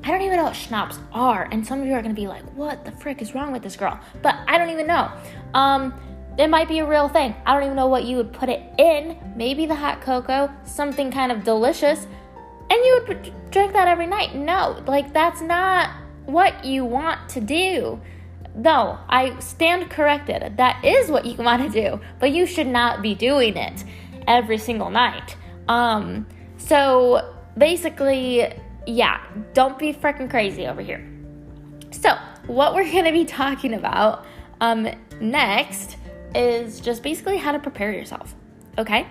I 0.03 0.09
don't 0.09 0.21
even 0.21 0.37
know 0.37 0.43
what 0.43 0.55
schnapps 0.55 0.99
are. 1.13 1.47
And 1.51 1.65
some 1.65 1.81
of 1.81 1.87
you 1.87 1.93
are 1.93 2.01
going 2.01 2.13
to 2.13 2.21
be 2.21 2.27
like, 2.27 2.43
what 2.53 2.85
the 2.85 2.91
frick 2.91 3.21
is 3.21 3.33
wrong 3.33 3.51
with 3.51 3.63
this 3.63 3.75
girl? 3.75 3.99
But 4.21 4.35
I 4.47 4.57
don't 4.57 4.69
even 4.69 4.87
know. 4.87 5.11
Um, 5.53 5.93
it 6.37 6.49
might 6.49 6.67
be 6.67 6.79
a 6.79 6.85
real 6.85 7.07
thing. 7.07 7.35
I 7.45 7.53
don't 7.53 7.63
even 7.63 7.75
know 7.75 7.87
what 7.87 8.03
you 8.03 8.17
would 8.17 8.33
put 8.33 8.49
it 8.49 8.61
in. 8.77 9.17
Maybe 9.35 9.65
the 9.65 9.75
hot 9.75 10.01
cocoa, 10.01 10.51
something 10.65 11.11
kind 11.11 11.31
of 11.31 11.43
delicious. 11.43 12.05
And 12.69 12.85
you 12.85 13.05
would 13.07 13.33
drink 13.51 13.73
that 13.73 13.87
every 13.87 14.07
night. 14.07 14.35
No, 14.35 14.83
like 14.87 15.13
that's 15.13 15.41
not 15.41 15.91
what 16.25 16.65
you 16.65 16.85
want 16.85 17.29
to 17.29 17.41
do. 17.41 18.01
No, 18.55 18.99
I 19.09 19.37
stand 19.39 19.89
corrected. 19.89 20.57
That 20.57 20.83
is 20.83 21.09
what 21.09 21.25
you 21.25 21.35
want 21.43 21.63
to 21.63 21.69
do, 21.69 21.99
but 22.19 22.31
you 22.31 22.45
should 22.45 22.67
not 22.67 23.01
be 23.01 23.15
doing 23.15 23.57
it 23.57 23.83
every 24.27 24.57
single 24.57 24.89
night. 24.89 25.35
Um, 25.67 26.27
so 26.57 27.33
basically, 27.57 28.53
yeah, 28.85 29.21
don't 29.53 29.77
be 29.79 29.93
freaking 29.93 30.29
crazy 30.29 30.67
over 30.67 30.81
here. 30.81 31.09
So, 31.91 32.15
what 32.47 32.73
we're 32.73 32.83
going 32.91 33.05
to 33.05 33.11
be 33.11 33.25
talking 33.25 33.73
about 33.73 34.25
um, 34.61 34.87
next 35.19 35.97
is 36.35 36.79
just 36.79 37.03
basically 37.03 37.37
how 37.37 37.51
to 37.51 37.59
prepare 37.59 37.91
yourself. 37.91 38.35
Okay? 38.77 39.07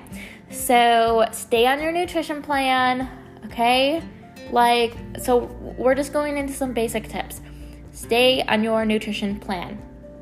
So 0.50 1.26
stay 1.32 1.66
on 1.66 1.80
your 1.80 1.92
nutrition 1.92 2.42
plan, 2.42 3.08
okay? 3.46 4.02
Like, 4.50 4.94
so 5.20 5.44
we're 5.78 5.94
just 5.94 6.12
going 6.12 6.36
into 6.36 6.52
some 6.52 6.72
basic 6.72 7.08
tips. 7.08 7.40
Stay 7.92 8.42
on 8.42 8.64
your 8.64 8.84
nutrition 8.84 9.38
plan 9.38 9.80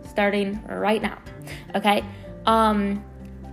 starting 0.08 0.60
right 0.68 1.00
now, 1.00 1.18
okay? 1.74 2.04
Um, 2.46 3.04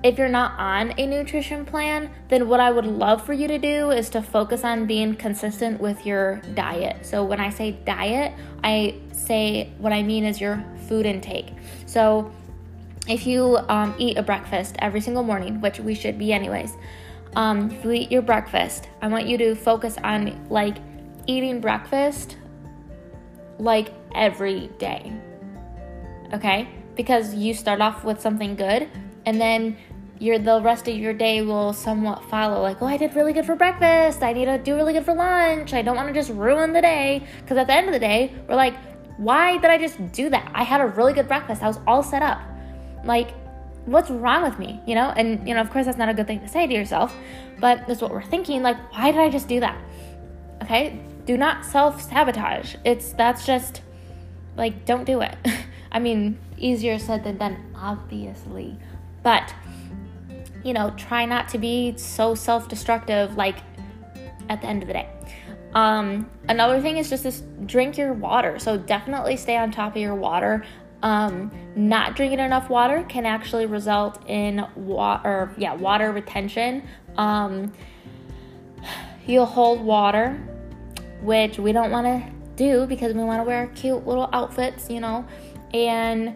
if 0.03 0.17
you're 0.17 0.29
not 0.29 0.59
on 0.59 0.93
a 0.97 1.05
nutrition 1.05 1.65
plan, 1.65 2.09
then 2.29 2.47
what 2.47 2.59
I 2.59 2.71
would 2.71 2.85
love 2.85 3.25
for 3.25 3.33
you 3.33 3.47
to 3.47 3.57
do 3.57 3.91
is 3.91 4.09
to 4.11 4.21
focus 4.21 4.63
on 4.63 4.85
being 4.85 5.15
consistent 5.15 5.79
with 5.79 6.05
your 6.05 6.37
diet. 6.53 7.05
So 7.05 7.23
when 7.23 7.39
I 7.39 7.49
say 7.49 7.71
diet, 7.85 8.33
I 8.63 8.95
say 9.11 9.71
what 9.79 9.93
I 9.93 10.03
mean 10.03 10.23
is 10.23 10.39
your 10.39 10.63
food 10.87 11.05
intake. 11.05 11.47
So 11.87 12.31
if 13.07 13.25
you 13.25 13.57
um, 13.69 13.95
eat 13.97 14.17
a 14.17 14.23
breakfast 14.23 14.75
every 14.79 15.01
single 15.01 15.23
morning, 15.23 15.61
which 15.61 15.79
we 15.79 15.95
should 15.95 16.19
be 16.19 16.31
anyways, 16.31 16.73
um, 17.35 17.69
you 17.83 17.91
eat 17.91 18.11
your 18.11 18.21
breakfast, 18.21 18.89
I 19.01 19.07
want 19.07 19.27
you 19.27 19.37
to 19.37 19.55
focus 19.55 19.97
on 20.03 20.47
like 20.49 20.77
eating 21.27 21.59
breakfast 21.59 22.37
like 23.59 23.93
every 24.15 24.67
day. 24.79 25.11
Okay? 26.33 26.67
Because 26.95 27.35
you 27.35 27.53
start 27.53 27.81
off 27.81 28.03
with 28.03 28.21
something 28.21 28.55
good 28.55 28.89
and 29.25 29.39
then 29.39 29.77
your 30.19 30.39
the 30.39 30.59
rest 30.61 30.87
of 30.87 30.95
your 30.95 31.13
day 31.13 31.41
will 31.41 31.73
somewhat 31.73 32.23
follow. 32.25 32.61
Like 32.61 32.81
oh 32.81 32.87
i 32.87 32.97
did 32.97 33.15
really 33.15 33.33
good 33.33 33.45
for 33.45 33.55
breakfast. 33.55 34.23
I 34.23 34.33
need 34.33 34.45
to 34.45 34.57
do 34.57 34.75
really 34.75 34.93
good 34.93 35.05
for 35.05 35.13
lunch. 35.13 35.73
I 35.73 35.81
don't 35.83 35.95
want 35.95 36.07
to 36.07 36.13
just 36.13 36.31
ruin 36.31 36.73
the 36.73 36.81
day. 36.81 37.27
Because 37.41 37.57
at 37.57 37.67
the 37.67 37.73
end 37.73 37.87
of 37.87 37.93
the 37.93 37.99
day 37.99 38.33
we're 38.47 38.55
like 38.55 38.75
why 39.17 39.57
did 39.57 39.65
i 39.65 39.77
just 39.77 40.11
do 40.11 40.29
that? 40.29 40.51
I 40.53 40.63
had 40.63 40.79
a 40.79 40.85
really 40.85 41.13
good 41.13 41.27
breakfast. 41.27 41.63
I 41.63 41.67
was 41.67 41.79
all 41.87 42.03
set 42.03 42.21
up. 42.21 42.39
Like, 43.03 43.33
what's 43.87 44.09
wrong 44.09 44.43
with 44.43 44.59
me? 44.59 44.81
You 44.85 44.95
know? 44.95 45.09
And, 45.15 45.47
you 45.47 45.55
know, 45.55 45.61
of 45.61 45.71
course, 45.71 45.85
that's 45.85 45.97
not 45.97 46.09
a 46.09 46.13
good 46.13 46.27
thing 46.27 46.41
to 46.41 46.47
say 46.47 46.67
to 46.67 46.73
yourself, 46.73 47.15
but 47.59 47.87
that's 47.87 48.01
what 48.01 48.11
we're 48.11 48.21
thinking. 48.21 48.61
Like, 48.61 48.77
why 48.93 49.11
did 49.11 49.19
I 49.19 49.29
just 49.29 49.47
do 49.47 49.59
that? 49.61 49.81
Okay? 50.63 50.99
Do 51.25 51.37
not 51.37 51.65
self 51.65 52.01
sabotage. 52.01 52.75
It's, 52.83 53.13
that's 53.13 53.45
just, 53.45 53.81
like, 54.55 54.85
don't 54.85 55.05
do 55.05 55.21
it. 55.21 55.35
I 55.91 55.99
mean, 55.99 56.37
easier 56.57 56.99
said 56.99 57.23
than 57.23 57.37
done, 57.37 57.73
obviously. 57.75 58.77
But, 59.23 59.53
you 60.63 60.73
know, 60.73 60.91
try 60.97 61.25
not 61.25 61.47
to 61.49 61.57
be 61.57 61.97
so 61.97 62.35
self 62.35 62.67
destructive, 62.67 63.35
like, 63.37 63.57
at 64.49 64.61
the 64.61 64.67
end 64.67 64.83
of 64.83 64.87
the 64.87 64.93
day. 64.93 65.09
Um, 65.73 66.29
another 66.47 66.81
thing 66.81 66.97
is 66.97 67.09
just 67.09 67.23
this 67.23 67.43
drink 67.65 67.97
your 67.97 68.13
water. 68.13 68.59
So 68.59 68.77
definitely 68.77 69.37
stay 69.37 69.57
on 69.57 69.71
top 69.71 69.95
of 69.95 70.01
your 70.01 70.15
water 70.15 70.63
um, 71.03 71.51
not 71.75 72.15
drinking 72.15 72.39
enough 72.39 72.69
water 72.69 73.05
can 73.07 73.25
actually 73.25 73.65
result 73.65 74.27
in 74.27 74.65
water, 74.75 75.51
yeah, 75.57 75.73
water 75.73 76.11
retention. 76.11 76.83
Um, 77.17 77.71
you'll 79.25 79.45
hold 79.45 79.81
water, 79.81 80.41
which 81.21 81.59
we 81.59 81.71
don't 81.71 81.91
want 81.91 82.07
to 82.07 82.31
do 82.55 82.87
because 82.87 83.13
we 83.13 83.23
want 83.23 83.41
to 83.41 83.43
wear 83.47 83.67
cute 83.75 84.05
little 84.07 84.29
outfits, 84.33 84.89
you 84.89 84.99
know. 84.99 85.25
And 85.73 86.35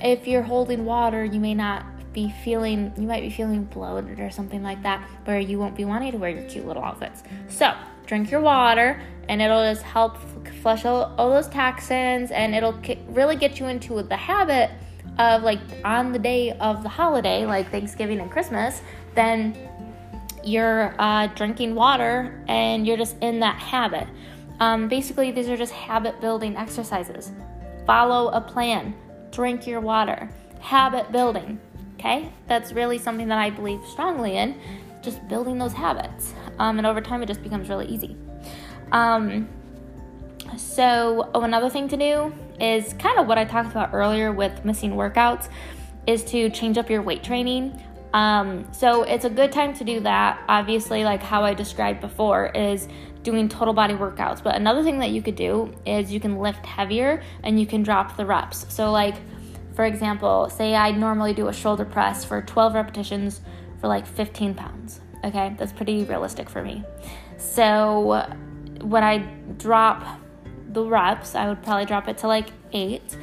if 0.00 0.26
you're 0.26 0.42
holding 0.42 0.84
water, 0.84 1.24
you 1.24 1.40
may 1.40 1.54
not 1.54 1.84
be 2.12 2.34
feeling, 2.42 2.92
you 2.96 3.06
might 3.06 3.22
be 3.22 3.30
feeling 3.30 3.64
bloated 3.64 4.18
or 4.18 4.30
something 4.30 4.62
like 4.62 4.82
that, 4.82 5.08
where 5.24 5.38
you 5.38 5.58
won't 5.58 5.76
be 5.76 5.84
wanting 5.84 6.12
to 6.12 6.18
wear 6.18 6.30
your 6.30 6.44
cute 6.44 6.66
little 6.66 6.82
outfits. 6.82 7.22
So, 7.48 7.74
drink 8.06 8.30
your 8.30 8.40
water 8.40 9.00
and 9.28 9.42
it'll 9.42 9.62
just 9.62 9.82
help 9.82 10.18
flush 10.68 10.84
all, 10.84 11.14
all 11.16 11.30
those 11.30 11.48
toxins 11.48 12.30
and 12.30 12.54
it'll 12.54 12.78
really 13.08 13.36
get 13.36 13.58
you 13.58 13.66
into 13.66 14.02
the 14.02 14.16
habit 14.16 14.70
of 15.18 15.42
like 15.42 15.60
on 15.84 16.12
the 16.12 16.18
day 16.18 16.52
of 16.52 16.82
the 16.82 16.88
holiday 16.88 17.46
like 17.46 17.70
thanksgiving 17.70 18.20
and 18.20 18.30
christmas 18.30 18.82
then 19.14 19.56
you're 20.44 20.94
uh, 20.98 21.26
drinking 21.28 21.74
water 21.74 22.42
and 22.48 22.86
you're 22.86 22.96
just 22.96 23.16
in 23.20 23.40
that 23.40 23.56
habit. 23.58 24.06
Um, 24.60 24.88
basically 24.88 25.30
these 25.30 25.48
are 25.48 25.56
just 25.56 25.72
habit 25.72 26.20
building 26.20 26.56
exercises. 26.56 27.32
Follow 27.86 28.28
a 28.28 28.40
plan. 28.40 28.94
Drink 29.30 29.66
your 29.66 29.80
water. 29.80 30.28
Habit 30.60 31.12
building. 31.12 31.60
Okay? 31.94 32.32
That's 32.46 32.72
really 32.72 32.98
something 32.98 33.28
that 33.28 33.38
i 33.38 33.50
believe 33.50 33.84
strongly 33.86 34.36
in. 34.36 34.58
Just 35.02 35.26
building 35.28 35.58
those 35.58 35.72
habits. 35.72 36.34
Um, 36.58 36.78
and 36.78 36.86
over 36.86 37.00
time 37.00 37.22
it 37.22 37.26
just 37.26 37.42
becomes 37.42 37.68
really 37.68 37.86
easy. 37.86 38.16
Um, 38.92 39.48
so, 40.56 41.30
oh, 41.34 41.42
another 41.42 41.68
thing 41.68 41.88
to 41.88 41.96
do 41.96 42.32
is 42.60 42.94
kind 42.94 43.18
of 43.18 43.26
what 43.26 43.38
I 43.38 43.44
talked 43.44 43.70
about 43.70 43.90
earlier 43.92 44.32
with 44.32 44.64
missing 44.64 44.92
workouts 44.92 45.48
is 46.06 46.24
to 46.24 46.50
change 46.50 46.78
up 46.78 46.88
your 46.88 47.02
weight 47.02 47.22
training. 47.22 47.82
Um, 48.14 48.66
so, 48.72 49.02
it's 49.02 49.24
a 49.24 49.30
good 49.30 49.52
time 49.52 49.74
to 49.74 49.84
do 49.84 50.00
that. 50.00 50.42
Obviously, 50.48 51.04
like 51.04 51.22
how 51.22 51.44
I 51.44 51.54
described 51.54 52.00
before, 52.00 52.46
is 52.46 52.88
doing 53.22 53.48
total 53.48 53.74
body 53.74 53.94
workouts. 53.94 54.42
But 54.42 54.56
another 54.56 54.82
thing 54.82 54.98
that 55.00 55.10
you 55.10 55.22
could 55.22 55.36
do 55.36 55.74
is 55.84 56.12
you 56.12 56.20
can 56.20 56.38
lift 56.38 56.64
heavier 56.64 57.22
and 57.42 57.60
you 57.60 57.66
can 57.66 57.82
drop 57.82 58.16
the 58.16 58.24
reps. 58.24 58.72
So, 58.72 58.90
like 58.90 59.16
for 59.78 59.84
example, 59.84 60.50
say 60.50 60.74
I 60.74 60.90
normally 60.90 61.32
do 61.32 61.46
a 61.46 61.52
shoulder 61.52 61.84
press 61.84 62.24
for 62.24 62.42
12 62.42 62.74
repetitions 62.74 63.42
for 63.80 63.86
like 63.86 64.08
15 64.08 64.54
pounds. 64.54 65.00
Okay, 65.24 65.54
that's 65.56 65.72
pretty 65.72 66.02
realistic 66.02 66.50
for 66.50 66.64
me. 66.64 66.82
So, 67.36 68.26
when 68.80 69.04
I 69.04 69.18
drop 69.56 70.04
the 70.68 70.84
reps, 70.84 71.34
I 71.34 71.48
would 71.48 71.62
probably 71.62 71.86
drop 71.86 72.08
it 72.08 72.18
to 72.18 72.28
like 72.28 72.48
eight, 72.72 73.16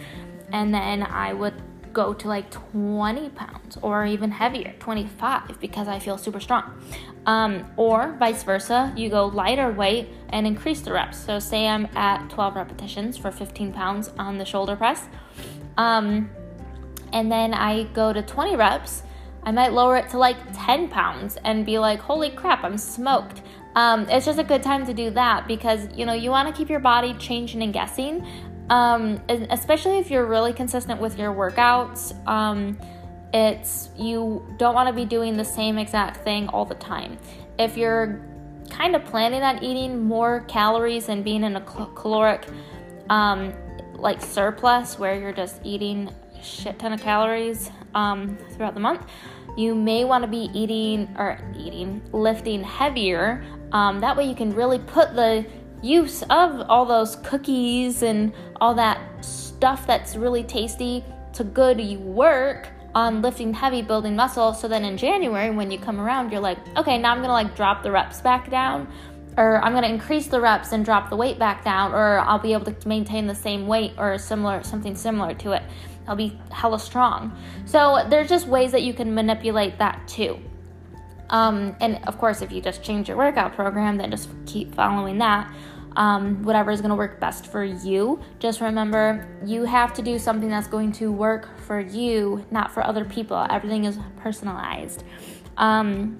and 0.51 0.73
then 0.73 1.03
I 1.03 1.33
would 1.33 1.53
go 1.93 2.13
to 2.13 2.27
like 2.27 2.51
20 2.51 3.29
pounds 3.29 3.77
or 3.81 4.05
even 4.05 4.29
heavier, 4.29 4.75
25, 4.79 5.59
because 5.59 5.87
I 5.87 5.97
feel 5.99 6.17
super 6.17 6.39
strong. 6.39 6.79
Um, 7.25 7.65
or 7.77 8.15
vice 8.19 8.43
versa, 8.43 8.93
you 8.95 9.09
go 9.09 9.27
lighter 9.27 9.71
weight 9.71 10.09
and 10.29 10.45
increase 10.45 10.81
the 10.81 10.93
reps. 10.93 11.17
So, 11.17 11.39
say 11.39 11.67
I'm 11.67 11.87
at 11.95 12.29
12 12.29 12.55
repetitions 12.55 13.17
for 13.17 13.31
15 13.31 13.73
pounds 13.73 14.11
on 14.19 14.37
the 14.37 14.45
shoulder 14.45 14.75
press, 14.75 15.07
um, 15.77 16.29
and 17.13 17.31
then 17.31 17.53
I 17.53 17.83
go 17.85 18.13
to 18.13 18.21
20 18.21 18.55
reps. 18.55 19.03
I 19.43 19.51
might 19.51 19.73
lower 19.73 19.95
it 19.97 20.09
to 20.09 20.17
like 20.17 20.37
10 20.53 20.89
pounds 20.89 21.37
and 21.43 21.65
be 21.65 21.77
like, 21.77 21.99
holy 21.99 22.31
crap, 22.31 22.63
I'm 22.63 22.79
smoked 22.79 23.41
um, 23.75 24.07
it's 24.09 24.25
just 24.25 24.39
a 24.39 24.43
good 24.43 24.63
time 24.63 24.85
to 24.85 24.93
do 24.93 25.09
that 25.11 25.47
because 25.47 25.87
you 25.95 26.05
know 26.05 26.13
you 26.13 26.29
want 26.31 26.47
to 26.47 26.53
keep 26.53 26.69
your 26.69 26.79
body 26.79 27.13
changing 27.15 27.61
and 27.61 27.73
guessing. 27.73 28.25
Um, 28.67 29.21
especially 29.29 29.99
if 29.99 30.09
you're 30.09 30.25
really 30.25 30.51
consistent 30.51 30.99
with 30.99 31.19
your 31.19 31.31
workouts 31.31 32.15
um, 32.27 32.79
it's 33.35 33.89
you 33.97 34.47
don't 34.57 34.73
want 34.73 34.87
to 34.87 34.93
be 34.93 35.03
doing 35.03 35.35
the 35.35 35.43
same 35.43 35.77
exact 35.77 36.23
thing 36.23 36.47
all 36.47 36.63
the 36.63 36.75
time. 36.75 37.17
If 37.59 37.75
you're 37.75 38.25
kind 38.69 38.95
of 38.95 39.03
planning 39.03 39.43
on 39.43 39.61
eating 39.61 40.03
more 40.05 40.41
calories 40.47 41.09
and 41.09 41.23
being 41.23 41.43
in 41.43 41.57
a 41.57 41.61
caloric 41.61 42.47
um, 43.09 43.53
like 43.93 44.21
surplus 44.21 44.97
where 44.97 45.19
you're 45.19 45.33
just 45.33 45.59
eating 45.63 46.09
shit 46.41 46.79
ton 46.79 46.93
of 46.93 47.01
calories 47.01 47.69
um, 47.93 48.37
throughout 48.51 48.73
the 48.73 48.79
month 48.79 49.05
you 49.57 49.75
may 49.75 50.03
want 50.05 50.23
to 50.23 50.27
be 50.27 50.49
eating 50.53 51.13
or 51.17 51.39
eating 51.57 52.01
lifting 52.11 52.63
heavier 52.63 53.43
um, 53.75 53.99
that 53.99 54.15
way, 54.15 54.25
you 54.25 54.35
can 54.35 54.53
really 54.53 54.79
put 54.79 55.15
the 55.15 55.45
use 55.81 56.21
of 56.23 56.61
all 56.69 56.85
those 56.85 57.17
cookies 57.17 58.03
and 58.03 58.31
all 58.61 58.73
that 58.75 58.99
stuff 59.23 59.85
that's 59.85 60.15
really 60.15 60.43
tasty 60.43 61.03
to 61.33 61.43
good 61.43 61.77
work 61.99 62.69
on 62.93 63.21
lifting 63.21 63.53
heavy, 63.53 63.81
building 63.81 64.15
muscle. 64.15 64.53
So 64.53 64.69
then 64.69 64.85
in 64.85 64.95
January, 64.95 65.51
when 65.51 65.69
you 65.69 65.77
come 65.77 65.99
around, 65.99 66.31
you're 66.31 66.39
like, 66.39 66.57
okay, 66.77 66.97
now 66.97 67.11
I'm 67.11 67.21
gonna 67.21 67.33
like 67.33 67.53
drop 67.53 67.83
the 67.83 67.91
reps 67.91 68.21
back 68.21 68.49
down, 68.49 68.87
or 69.37 69.61
I'm 69.61 69.73
gonna 69.73 69.89
increase 69.89 70.27
the 70.27 70.39
reps 70.39 70.71
and 70.71 70.85
drop 70.85 71.09
the 71.09 71.17
weight 71.17 71.37
back 71.37 71.65
down, 71.65 71.93
or 71.93 72.19
I'll 72.19 72.39
be 72.39 72.53
able 72.53 72.71
to 72.71 72.87
maintain 72.87 73.27
the 73.27 73.35
same 73.35 73.67
weight 73.67 73.91
or 73.97 74.17
similar, 74.17 74.63
something 74.63 74.95
similar 74.95 75.33
to 75.33 75.51
it. 75.51 75.63
I'll 76.07 76.15
be 76.15 76.39
hella 76.51 76.79
strong. 76.79 77.37
So 77.65 78.05
there's 78.09 78.29
just 78.29 78.47
ways 78.47 78.71
that 78.71 78.83
you 78.83 78.93
can 78.93 79.13
manipulate 79.13 79.79
that 79.79 80.07
too. 80.07 80.39
Um, 81.29 81.75
and 81.79 81.99
of 82.07 82.17
course, 82.17 82.41
if 82.41 82.51
you 82.51 82.61
just 82.61 82.83
change 82.83 83.07
your 83.07 83.17
workout 83.17 83.55
program, 83.55 83.97
then 83.97 84.11
just 84.11 84.29
keep 84.45 84.75
following 84.75 85.17
that. 85.19 85.51
Um, 85.95 86.43
whatever 86.43 86.71
is 86.71 86.81
going 86.81 86.89
to 86.89 86.95
work 86.95 87.21
best 87.21 87.47
for 87.47 87.63
you. 87.63 88.19
Just 88.39 88.59
remember, 88.59 89.27
you 89.45 89.63
have 89.63 89.93
to 89.93 90.01
do 90.01 90.19
something 90.19 90.49
that's 90.49 90.67
going 90.67 90.91
to 90.93 91.09
work 91.11 91.57
for 91.59 91.79
you, 91.79 92.45
not 92.51 92.73
for 92.73 92.83
other 92.83 93.05
people. 93.05 93.47
Everything 93.49 93.85
is 93.85 93.97
personalized. 94.17 95.05
Um, 95.57 96.19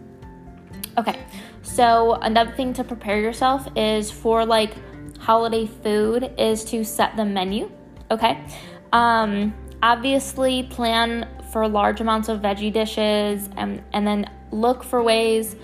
okay, 0.98 1.20
so 1.62 2.14
another 2.22 2.52
thing 2.54 2.72
to 2.74 2.86
prepare 2.86 3.20
yourself 3.20 3.68
is 3.76 4.10
for 4.10 4.46
like 4.46 4.74
holiday 5.20 5.66
food 5.66 6.34
is 6.38 6.64
to 6.66 6.86
set 6.86 7.18
the 7.18 7.26
menu. 7.26 7.70
Okay, 8.12 8.46
um, 8.94 9.54
obviously 9.86 10.64
plan 10.64 11.28
for 11.52 11.68
large 11.68 12.02
amounts 12.02 12.28
of 12.28 12.42
veggie 12.42 12.74
dishes 12.74 13.48
and 13.56 13.84
and 13.94 14.06
then 14.08 14.28
look 14.50 14.84
for 14.84 15.04
ways 15.04 15.56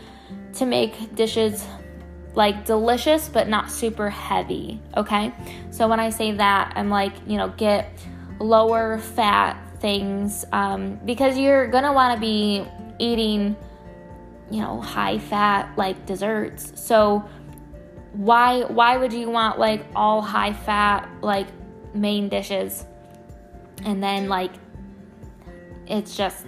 to 0.54 0.68
make 0.68 1.16
dishes 1.16 1.66
like 2.36 2.64
delicious 2.64 3.28
but 3.28 3.50
not 3.50 3.72
super 3.72 4.10
heavy, 4.10 4.80
okay? 4.96 5.34
So 5.72 5.88
when 5.88 6.00
I 6.00 6.12
say 6.12 6.32
that, 6.34 6.72
I'm 6.76 6.90
like, 6.90 7.14
you 7.26 7.36
know, 7.36 7.50
get 7.50 7.92
lower 8.40 9.00
fat 9.00 9.58
things 9.80 10.46
um, 10.52 11.00
because 11.04 11.38
you're 11.38 11.68
gonna 11.68 11.92
wanna 11.92 12.20
be 12.20 12.64
eating 13.00 13.56
you 14.52 14.62
know, 14.62 14.82
high 14.82 15.18
fat 15.18 15.76
like 15.78 16.06
desserts. 16.06 16.74
So 16.76 17.28
why 18.14 18.64
why 18.66 18.98
would 18.98 19.14
you 19.14 19.32
want 19.32 19.58
like 19.58 19.84
all 19.96 20.22
high 20.22 20.54
fat 20.54 21.10
like 21.22 21.48
main 21.96 22.30
dishes 22.30 22.86
and 23.84 24.02
then 24.02 24.28
like 24.28 24.54
it's 25.88 26.16
just 26.16 26.46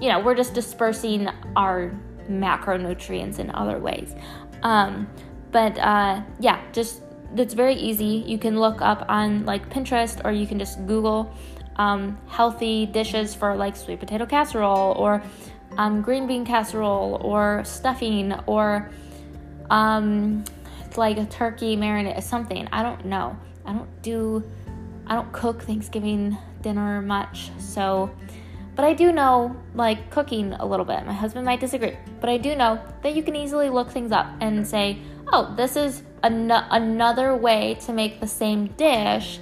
you 0.00 0.08
know, 0.08 0.20
we're 0.20 0.34
just 0.34 0.54
dispersing 0.54 1.28
our 1.56 1.92
macronutrients 2.28 3.38
in 3.38 3.50
other 3.50 3.78
ways. 3.78 4.14
Um, 4.62 5.08
but 5.50 5.78
uh, 5.78 6.22
yeah, 6.40 6.60
just 6.72 7.02
it's 7.36 7.54
very 7.54 7.74
easy. 7.74 8.24
You 8.26 8.38
can 8.38 8.58
look 8.58 8.80
up 8.80 9.04
on 9.08 9.44
like 9.44 9.68
Pinterest 9.70 10.24
or 10.24 10.32
you 10.32 10.46
can 10.46 10.58
just 10.58 10.84
Google 10.86 11.32
um, 11.76 12.18
healthy 12.28 12.86
dishes 12.86 13.34
for 13.34 13.56
like 13.56 13.76
sweet 13.76 14.00
potato 14.00 14.26
casserole 14.26 14.92
or 14.92 15.22
um, 15.76 16.02
green 16.02 16.26
bean 16.26 16.44
casserole 16.44 17.20
or 17.22 17.62
stuffing 17.64 18.32
or 18.46 18.90
um, 19.70 20.44
like 20.96 21.18
a 21.18 21.26
turkey 21.26 21.76
marinade, 21.76 22.16
or 22.16 22.20
something. 22.20 22.68
I 22.70 22.82
don't 22.82 23.04
know. 23.06 23.36
I 23.66 23.72
don't 23.72 24.02
do, 24.02 24.44
I 25.06 25.14
don't 25.14 25.32
cook 25.32 25.62
Thanksgiving 25.62 26.36
dinner 26.64 27.00
much. 27.00 27.52
So, 27.58 28.10
but 28.74 28.84
I 28.84 28.94
do 28.94 29.12
know 29.12 29.54
like 29.74 30.10
cooking 30.10 30.54
a 30.54 30.66
little 30.66 30.84
bit. 30.84 31.06
My 31.06 31.12
husband 31.12 31.44
might 31.44 31.60
disagree, 31.60 31.96
but 32.20 32.28
I 32.28 32.38
do 32.38 32.56
know 32.56 32.80
that 33.02 33.14
you 33.14 33.22
can 33.22 33.36
easily 33.36 33.70
look 33.70 33.90
things 33.90 34.10
up 34.10 34.26
and 34.40 34.66
say, 34.66 34.98
oh, 35.32 35.54
this 35.56 35.76
is 35.76 36.02
an- 36.24 36.50
another 36.50 37.36
way 37.36 37.74
to 37.86 37.92
make 37.92 38.18
the 38.18 38.26
same 38.26 38.66
dish, 38.76 39.38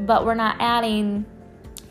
but 0.00 0.24
we're 0.24 0.34
not 0.34 0.56
adding 0.60 1.26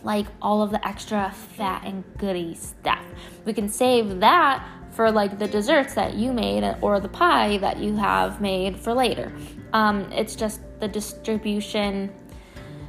like 0.03 0.27
all 0.41 0.61
of 0.61 0.71
the 0.71 0.87
extra 0.87 1.33
fat 1.57 1.81
and 1.83 2.05
goody 2.17 2.55
stuff. 2.55 3.03
We 3.43 3.51
can 3.51 3.67
save 3.67 4.21
that 4.21 4.65
for 4.91 5.11
like 5.11 5.37
the 5.37 5.47
desserts 5.47 5.95
that 5.95 6.13
you 6.13 6.31
made 6.31 6.63
or 6.81 6.99
the 6.99 7.09
pie 7.09 7.57
that 7.57 7.77
you 7.77 7.95
have 7.97 8.39
made 8.39 8.79
for 8.79 8.93
later. 8.93 9.33
Um, 9.73 10.09
it's 10.11 10.35
just 10.35 10.61
the 10.79 10.87
distribution 10.87 12.13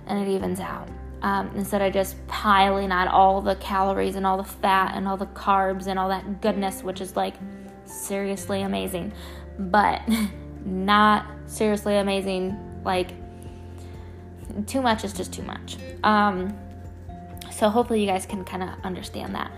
and 0.07 0.19
it 0.19 0.31
evens 0.31 0.61
out. 0.61 0.89
Um, 1.21 1.51
instead 1.57 1.83
of 1.83 1.93
just 1.93 2.15
piling 2.29 2.93
on 2.93 3.09
all 3.09 3.41
the 3.41 3.57
calories 3.57 4.15
and 4.15 4.25
all 4.25 4.37
the 4.37 4.45
fat 4.45 4.93
and 4.95 5.09
all 5.09 5.17
the 5.17 5.27
carbs 5.27 5.89
and 5.89 5.99
all 5.99 6.09
that 6.11 6.41
goodness, 6.41 6.83
which 6.83 7.01
is 7.01 7.17
like 7.17 7.35
seriously 7.85 8.63
amazing, 8.63 9.13
but 9.59 10.01
not 10.65 11.27
seriously 11.47 11.97
amazing. 11.97 12.57
Like, 12.85 13.11
too 14.67 14.81
much 14.81 15.05
is 15.05 15.13
just 15.13 15.33
too 15.33 15.43
much. 15.43 15.77
Um, 16.05 16.57
so 17.59 17.69
hopefully 17.69 18.01
you 18.01 18.07
guys 18.07 18.25
can 18.25 18.45
kind 18.45 18.63
of 18.63 18.69
understand 18.85 19.35
that. 19.35 19.51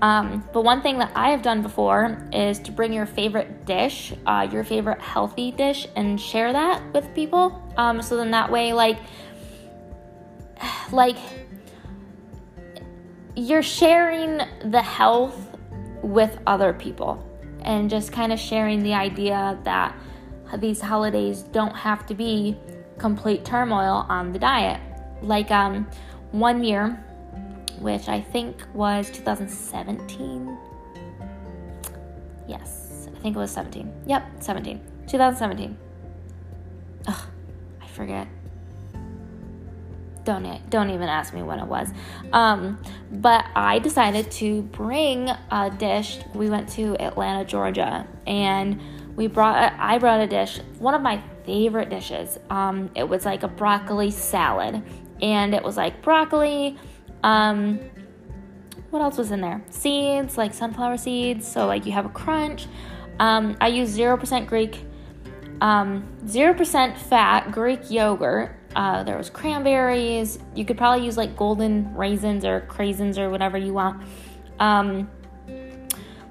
Um, 0.00 0.44
but 0.52 0.62
one 0.62 0.80
thing 0.80 0.98
that 0.98 1.10
I 1.16 1.30
have 1.30 1.42
done 1.42 1.60
before 1.60 2.24
is 2.32 2.60
to 2.60 2.70
bring 2.70 2.92
your 2.92 3.04
favorite 3.04 3.66
dish, 3.66 4.12
uh, 4.26 4.48
your 4.52 4.62
favorite 4.62 5.00
healthy 5.00 5.50
dish, 5.50 5.88
and 5.96 6.20
share 6.20 6.52
that 6.52 6.80
with 6.94 7.12
people. 7.16 7.60
Um, 7.76 8.00
so 8.00 8.16
then 8.16 8.30
that 8.30 8.52
way, 8.52 8.72
like, 8.72 8.98
like 10.92 11.16
you're 13.36 13.62
sharing 13.62 14.40
the 14.70 14.82
health 14.82 15.56
with 16.02 16.38
other 16.46 16.72
people 16.72 17.24
and 17.62 17.90
just 17.90 18.12
kind 18.12 18.32
of 18.32 18.38
sharing 18.38 18.82
the 18.82 18.94
idea 18.94 19.58
that 19.64 19.94
these 20.58 20.80
holidays 20.80 21.42
don't 21.42 21.74
have 21.76 22.06
to 22.06 22.14
be 22.14 22.56
complete 22.98 23.44
turmoil 23.44 24.06
on 24.08 24.32
the 24.32 24.38
diet. 24.38 24.80
Like 25.22 25.50
um, 25.50 25.86
one 26.32 26.64
year, 26.64 27.04
which 27.80 28.08
I 28.08 28.20
think 28.20 28.62
was 28.74 29.10
2017. 29.10 30.56
Yes, 32.48 33.08
I 33.14 33.18
think 33.20 33.36
it 33.36 33.38
was 33.38 33.50
17. 33.50 33.92
Yep, 34.06 34.42
17. 34.42 34.80
2017. 35.06 35.76
Ugh, 37.06 37.22
I 37.80 37.86
forget 37.88 38.26
don't 40.28 40.68
don't 40.68 40.90
even 40.90 41.08
ask 41.08 41.32
me 41.32 41.42
when 41.42 41.58
it 41.58 41.66
was. 41.66 41.88
Um, 42.34 42.78
but 43.10 43.46
I 43.56 43.78
decided 43.78 44.30
to 44.32 44.60
bring 44.62 45.30
a 45.50 45.70
dish. 45.70 46.18
We 46.34 46.50
went 46.50 46.68
to 46.70 46.96
Atlanta, 47.00 47.46
Georgia, 47.46 48.06
and 48.26 48.78
we 49.16 49.26
brought. 49.26 49.72
I 49.78 49.96
brought 49.98 50.20
a 50.20 50.26
dish. 50.26 50.60
One 50.78 50.94
of 50.94 51.00
my 51.00 51.22
favorite 51.44 51.88
dishes. 51.88 52.38
Um, 52.50 52.90
it 52.94 53.08
was 53.08 53.24
like 53.24 53.42
a 53.42 53.48
broccoli 53.48 54.10
salad, 54.10 54.82
and 55.22 55.54
it 55.54 55.62
was 55.62 55.78
like 55.78 56.02
broccoli. 56.02 56.76
Um, 57.22 57.80
what 58.90 59.00
else 59.00 59.16
was 59.16 59.30
in 59.30 59.40
there? 59.40 59.64
Seeds, 59.70 60.36
like 60.36 60.52
sunflower 60.52 60.98
seeds. 60.98 61.48
So 61.48 61.66
like 61.66 61.86
you 61.86 61.92
have 61.92 62.04
a 62.04 62.10
crunch. 62.10 62.66
Um, 63.18 63.56
I 63.62 63.68
use 63.68 63.88
zero 63.88 64.18
percent 64.18 64.46
Greek, 64.46 64.84
um, 65.62 66.06
zero 66.26 66.52
percent 66.52 66.98
fat 66.98 67.50
Greek 67.50 67.90
yogurt 67.90 68.57
uh, 68.76 69.02
there 69.02 69.16
was 69.16 69.30
cranberries. 69.30 70.38
You 70.54 70.64
could 70.64 70.76
probably 70.76 71.04
use 71.04 71.16
like 71.16 71.36
golden 71.36 71.94
raisins 71.94 72.44
or 72.44 72.66
craisins 72.68 73.18
or 73.18 73.30
whatever 73.30 73.56
you 73.56 73.72
want. 73.72 74.02
Um, 74.60 75.10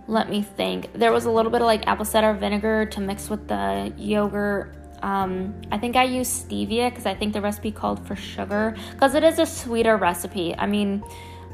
let 0.07 0.29
me 0.29 0.41
think. 0.41 0.93
There 0.93 1.11
was 1.11 1.25
a 1.25 1.31
little 1.31 1.51
bit 1.51 1.61
of 1.61 1.65
like 1.65 1.87
apple 1.87 2.05
cider 2.05 2.33
vinegar 2.33 2.85
to 2.85 3.01
mix 3.01 3.29
with 3.29 3.47
the 3.47 3.93
yogurt. 3.97 4.73
Um, 5.01 5.61
I 5.71 5.77
think 5.77 5.95
I 5.95 6.05
used 6.05 6.49
stevia 6.49 6.89
because 6.89 7.05
I 7.05 7.13
think 7.13 7.33
the 7.33 7.41
recipe 7.41 7.71
called 7.71 8.05
for 8.07 8.15
sugar 8.15 8.75
because 8.91 9.15
it 9.15 9.23
is 9.23 9.39
a 9.39 9.45
sweeter 9.45 9.97
recipe. 9.97 10.55
I 10.57 10.65
mean, 10.65 11.03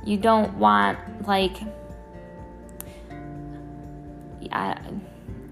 you 0.06 0.18
don't 0.18 0.54
want 0.58 1.28
like, 1.28 1.58
yeah, 4.40 4.80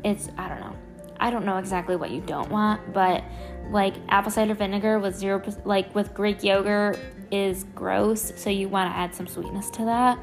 it's 0.04 0.30
I 0.38 0.48
don't 0.48 0.60
know. 0.60 0.76
I 1.20 1.30
don't 1.30 1.46
know 1.46 1.58
exactly 1.58 1.96
what 1.96 2.12
you 2.12 2.22
don't 2.22 2.50
want, 2.50 2.94
but 2.94 3.24
like 3.72 3.96
apple 4.10 4.32
cider 4.32 4.54
vinegar 4.54 5.00
with 5.00 5.16
zero 5.16 5.42
like 5.66 5.94
with 5.96 6.14
Greek 6.14 6.44
yogurt 6.44 7.00
is 7.32 7.64
gross, 7.76 8.34
so 8.36 8.50
you 8.50 8.68
want 8.68 8.92
to 8.92 8.98
add 8.98 9.16
some 9.16 9.28
sweetness 9.28 9.70
to 9.72 9.86
that. 9.86 10.20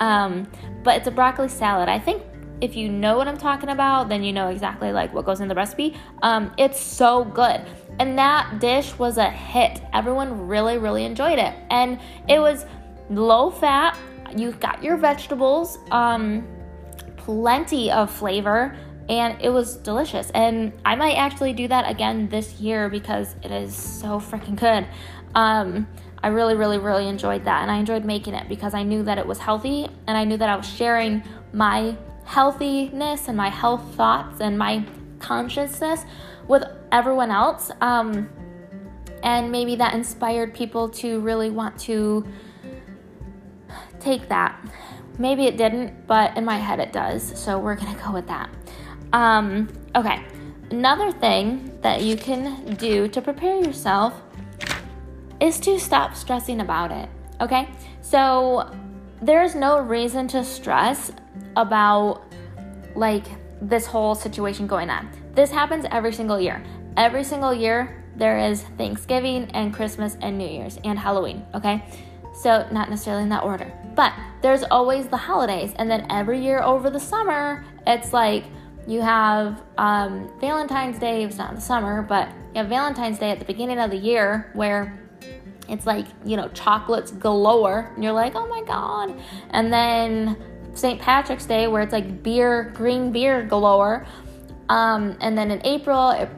Um, 0.00 0.50
but 0.82 0.96
it's 0.96 1.06
a 1.06 1.10
broccoli 1.10 1.48
salad. 1.48 1.88
I 1.88 1.98
think 1.98 2.22
if 2.60 2.74
you 2.74 2.88
know 2.88 3.16
what 3.16 3.28
I'm 3.28 3.36
talking 3.36 3.68
about, 3.68 4.08
then 4.08 4.22
you 4.22 4.32
know 4.32 4.48
exactly 4.48 4.92
like 4.92 5.12
what 5.12 5.26
goes 5.26 5.40
in 5.40 5.48
the 5.48 5.54
recipe. 5.54 5.96
Um, 6.22 6.52
it's 6.56 6.80
so 6.80 7.24
good. 7.24 7.60
And 7.98 8.18
that 8.18 8.58
dish 8.60 8.98
was 8.98 9.18
a 9.18 9.28
hit. 9.30 9.80
Everyone 9.92 10.46
really, 10.46 10.78
really 10.78 11.04
enjoyed 11.04 11.38
it. 11.38 11.54
And 11.70 11.98
it 12.28 12.38
was 12.38 12.64
low 13.10 13.50
fat. 13.50 13.98
You 14.34 14.52
got 14.52 14.82
your 14.82 14.96
vegetables, 14.96 15.78
um, 15.90 16.46
plenty 17.16 17.90
of 17.90 18.10
flavor 18.10 18.76
and 19.08 19.40
it 19.40 19.50
was 19.50 19.76
delicious. 19.76 20.30
And 20.30 20.72
I 20.84 20.94
might 20.96 21.14
actually 21.14 21.52
do 21.52 21.68
that 21.68 21.88
again 21.88 22.28
this 22.28 22.60
year 22.60 22.88
because 22.88 23.34
it 23.42 23.50
is 23.50 23.74
so 23.74 24.20
freaking 24.20 24.56
good. 24.56 24.86
Um, 25.34 25.86
I 26.22 26.28
really, 26.28 26.54
really, 26.54 26.78
really 26.78 27.06
enjoyed 27.06 27.44
that, 27.44 27.62
and 27.62 27.70
I 27.70 27.78
enjoyed 27.78 28.04
making 28.04 28.34
it 28.34 28.48
because 28.48 28.74
I 28.74 28.82
knew 28.82 29.02
that 29.04 29.18
it 29.18 29.26
was 29.26 29.38
healthy, 29.38 29.86
and 30.06 30.16
I 30.16 30.24
knew 30.24 30.36
that 30.38 30.48
I 30.48 30.56
was 30.56 30.68
sharing 30.68 31.22
my 31.52 31.96
healthiness 32.24 33.28
and 33.28 33.36
my 33.36 33.48
health 33.48 33.94
thoughts 33.94 34.40
and 34.40 34.58
my 34.58 34.84
consciousness 35.20 36.04
with 36.48 36.64
everyone 36.90 37.30
else. 37.30 37.70
Um, 37.80 38.28
and 39.22 39.50
maybe 39.52 39.76
that 39.76 39.94
inspired 39.94 40.54
people 40.54 40.88
to 40.88 41.20
really 41.20 41.50
want 41.50 41.78
to 41.80 42.26
take 44.00 44.28
that. 44.28 44.60
Maybe 45.18 45.46
it 45.46 45.56
didn't, 45.56 46.06
but 46.06 46.36
in 46.36 46.44
my 46.44 46.58
head 46.58 46.80
it 46.80 46.92
does. 46.92 47.38
So 47.38 47.58
we're 47.58 47.76
gonna 47.76 47.98
go 48.02 48.12
with 48.12 48.26
that. 48.26 48.50
Um, 49.16 49.68
okay, 49.94 50.22
another 50.70 51.10
thing 51.10 51.72
that 51.80 52.02
you 52.02 52.18
can 52.18 52.74
do 52.74 53.08
to 53.08 53.22
prepare 53.22 53.56
yourself 53.64 54.12
is 55.40 55.58
to 55.60 55.80
stop 55.80 56.14
stressing 56.14 56.60
about 56.60 56.92
it. 56.92 57.08
Okay, 57.40 57.66
so 58.02 58.70
there's 59.22 59.54
no 59.54 59.80
reason 59.80 60.28
to 60.28 60.44
stress 60.44 61.12
about 61.56 62.24
like 62.94 63.24
this 63.62 63.86
whole 63.86 64.14
situation 64.14 64.66
going 64.66 64.90
on. 64.90 65.08
This 65.34 65.50
happens 65.50 65.86
every 65.90 66.12
single 66.12 66.38
year. 66.38 66.62
Every 66.98 67.24
single 67.24 67.54
year, 67.54 68.04
there 68.16 68.38
is 68.38 68.64
Thanksgiving 68.76 69.50
and 69.52 69.72
Christmas 69.72 70.18
and 70.20 70.36
New 70.36 70.46
Year's 70.46 70.78
and 70.84 70.98
Halloween, 70.98 71.42
okay? 71.54 71.82
So, 72.34 72.68
not 72.70 72.90
necessarily 72.90 73.22
in 73.22 73.30
that 73.30 73.44
order, 73.44 73.72
but 73.94 74.12
there's 74.42 74.62
always 74.64 75.06
the 75.06 75.16
holidays. 75.16 75.72
And 75.76 75.90
then 75.90 76.06
every 76.10 76.38
year 76.38 76.60
over 76.60 76.90
the 76.90 77.00
summer, 77.00 77.64
it's 77.86 78.12
like 78.12 78.44
you 78.86 79.00
have 79.00 79.62
um, 79.78 80.30
Valentine's 80.40 80.98
Day, 80.98 81.24
it's 81.24 81.36
not 81.36 81.50
in 81.50 81.56
the 81.56 81.60
summer, 81.60 82.02
but 82.02 82.28
you 82.54 82.58
have 82.60 82.68
Valentine's 82.68 83.18
Day 83.18 83.30
at 83.30 83.38
the 83.38 83.44
beginning 83.44 83.78
of 83.78 83.90
the 83.90 83.96
year 83.96 84.50
where 84.54 84.98
it's 85.68 85.86
like, 85.86 86.06
you 86.24 86.36
know, 86.36 86.48
chocolates 86.48 87.10
galore, 87.10 87.90
and 87.94 88.04
you're 88.04 88.12
like, 88.12 88.34
oh 88.36 88.46
my 88.46 88.62
god. 88.62 89.20
And 89.50 89.72
then 89.72 90.36
St. 90.74 91.00
Patrick's 91.00 91.46
Day 91.46 91.66
where 91.66 91.82
it's 91.82 91.92
like 91.92 92.22
beer, 92.22 92.70
green 92.74 93.10
beer 93.10 93.44
galore. 93.44 94.06
Um, 94.68 95.16
and 95.20 95.36
then 95.36 95.50
in 95.50 95.64
April, 95.66 96.28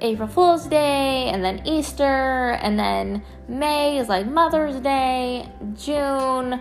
April 0.00 0.28
Fool's 0.28 0.66
Day, 0.66 1.28
and 1.28 1.44
then 1.44 1.66
Easter, 1.66 2.52
and 2.62 2.78
then 2.78 3.22
May 3.48 3.98
is 3.98 4.08
like 4.08 4.26
Mother's 4.26 4.80
Day, 4.80 5.50
June 5.74 6.60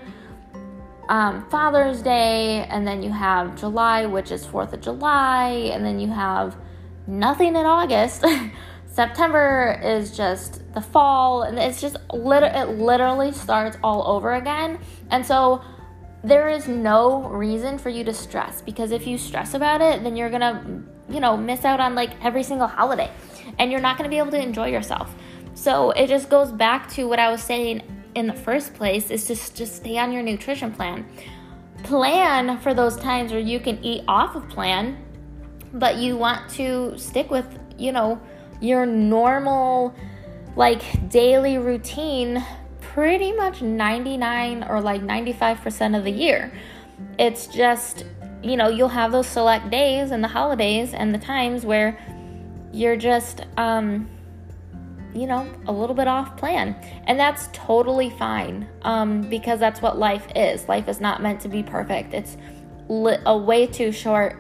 um, 1.09 1.47
Father's 1.49 2.01
Day, 2.01 2.65
and 2.69 2.85
then 2.87 3.01
you 3.01 3.11
have 3.11 3.55
July, 3.55 4.05
which 4.05 4.31
is 4.31 4.45
4th 4.45 4.73
of 4.73 4.81
July, 4.81 5.71
and 5.73 5.85
then 5.85 5.99
you 5.99 6.09
have 6.09 6.57
nothing 7.07 7.55
in 7.55 7.65
August. 7.65 8.25
September 8.87 9.79
is 9.83 10.15
just 10.15 10.61
the 10.73 10.81
fall, 10.81 11.43
and 11.43 11.59
it's 11.59 11.79
just 11.79 11.97
lit- 12.11 12.43
it 12.43 12.69
literally 12.77 13.31
starts 13.31 13.77
all 13.83 14.07
over 14.07 14.33
again. 14.33 14.79
And 15.11 15.25
so 15.25 15.61
there 16.23 16.49
is 16.49 16.67
no 16.67 17.21
reason 17.29 17.77
for 17.77 17.89
you 17.89 18.03
to 18.03 18.13
stress 18.13 18.61
because 18.61 18.91
if 18.91 19.07
you 19.07 19.17
stress 19.17 19.53
about 19.53 19.81
it, 19.81 20.03
then 20.03 20.15
you're 20.15 20.29
gonna, 20.29 20.83
you 21.09 21.19
know, 21.19 21.37
miss 21.37 21.63
out 21.63 21.79
on 21.79 21.95
like 21.95 22.11
every 22.23 22.43
single 22.43 22.67
holiday 22.67 23.09
and 23.59 23.71
you're 23.71 23.81
not 23.81 23.97
gonna 23.97 24.09
be 24.09 24.17
able 24.17 24.31
to 24.31 24.41
enjoy 24.41 24.67
yourself. 24.67 25.15
So 25.53 25.91
it 25.91 26.07
just 26.07 26.29
goes 26.29 26.51
back 26.51 26.89
to 26.91 27.07
what 27.07 27.19
I 27.19 27.31
was 27.31 27.41
saying 27.41 27.81
in 28.17 28.25
the 28.25 28.33
first 28.33 28.73
place 28.73 29.11
is 29.11 29.27
just 29.27 29.55
just 29.55 29.75
stay 29.75 29.97
on 29.99 30.11
your 30.11 30.23
nutrition 30.23 30.71
plan. 30.71 31.05
Plan 31.83 32.57
for 32.57 32.73
those 32.73 32.97
times 32.97 33.31
where 33.31 33.39
you 33.39 33.59
can 33.59 33.77
eat 33.83 34.03
off 34.07 34.35
of 34.35 34.49
plan, 34.49 34.97
but 35.73 35.97
you 35.97 36.17
want 36.17 36.49
to 36.49 36.97
stick 36.97 37.29
with, 37.29 37.45
you 37.77 37.91
know, 37.91 38.19
your 38.59 38.87
normal 38.87 39.93
like 40.55 41.09
daily 41.09 41.59
routine 41.59 42.43
pretty 42.81 43.31
much 43.31 43.61
99 43.61 44.63
or 44.63 44.81
like 44.81 45.03
95% 45.03 45.95
of 45.95 46.03
the 46.03 46.11
year. 46.11 46.51
It's 47.19 47.45
just, 47.45 48.03
you 48.41 48.57
know, 48.57 48.67
you'll 48.67 48.89
have 48.89 49.11
those 49.11 49.27
select 49.27 49.69
days 49.69 50.09
and 50.09 50.23
the 50.23 50.27
holidays 50.27 50.95
and 50.95 51.13
the 51.13 51.19
times 51.19 51.63
where 51.63 51.99
you're 52.73 52.97
just 52.97 53.45
um 53.57 54.09
you 55.17 55.27
know, 55.27 55.49
a 55.67 55.71
little 55.71 55.95
bit 55.95 56.07
off 56.07 56.37
plan. 56.37 56.75
And 57.05 57.19
that's 57.19 57.49
totally 57.53 58.09
fine 58.11 58.67
um, 58.83 59.21
because 59.21 59.59
that's 59.59 59.81
what 59.81 59.97
life 59.97 60.27
is. 60.35 60.67
Life 60.67 60.87
is 60.87 60.99
not 60.99 61.21
meant 61.21 61.41
to 61.41 61.49
be 61.49 61.63
perfect, 61.63 62.13
it's 62.13 62.37
li- 62.89 63.17
a 63.25 63.37
way 63.37 63.67
too 63.67 63.91
short 63.91 64.39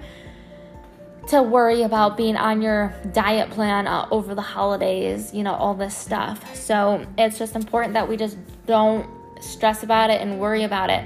to 1.27 1.43
worry 1.43 1.81
about 1.81 2.15
being 2.15 2.37
on 2.37 2.61
your 2.61 2.93
diet 3.11 3.49
plan 3.49 3.85
uh, 3.85 4.07
over 4.11 4.33
the 4.33 4.41
holidays, 4.41 5.33
you 5.33 5.43
know, 5.43 5.53
all 5.53 5.73
this 5.73 5.95
stuff. 5.95 6.55
So 6.55 7.05
it's 7.17 7.37
just 7.37 7.55
important 7.55 7.93
that 7.95 8.07
we 8.07 8.15
just 8.15 8.37
don't 8.65 9.09
stress 9.41 9.83
about 9.83 10.09
it 10.09 10.21
and 10.21 10.39
worry 10.39 10.63
about 10.63 10.89
it. 10.89 11.03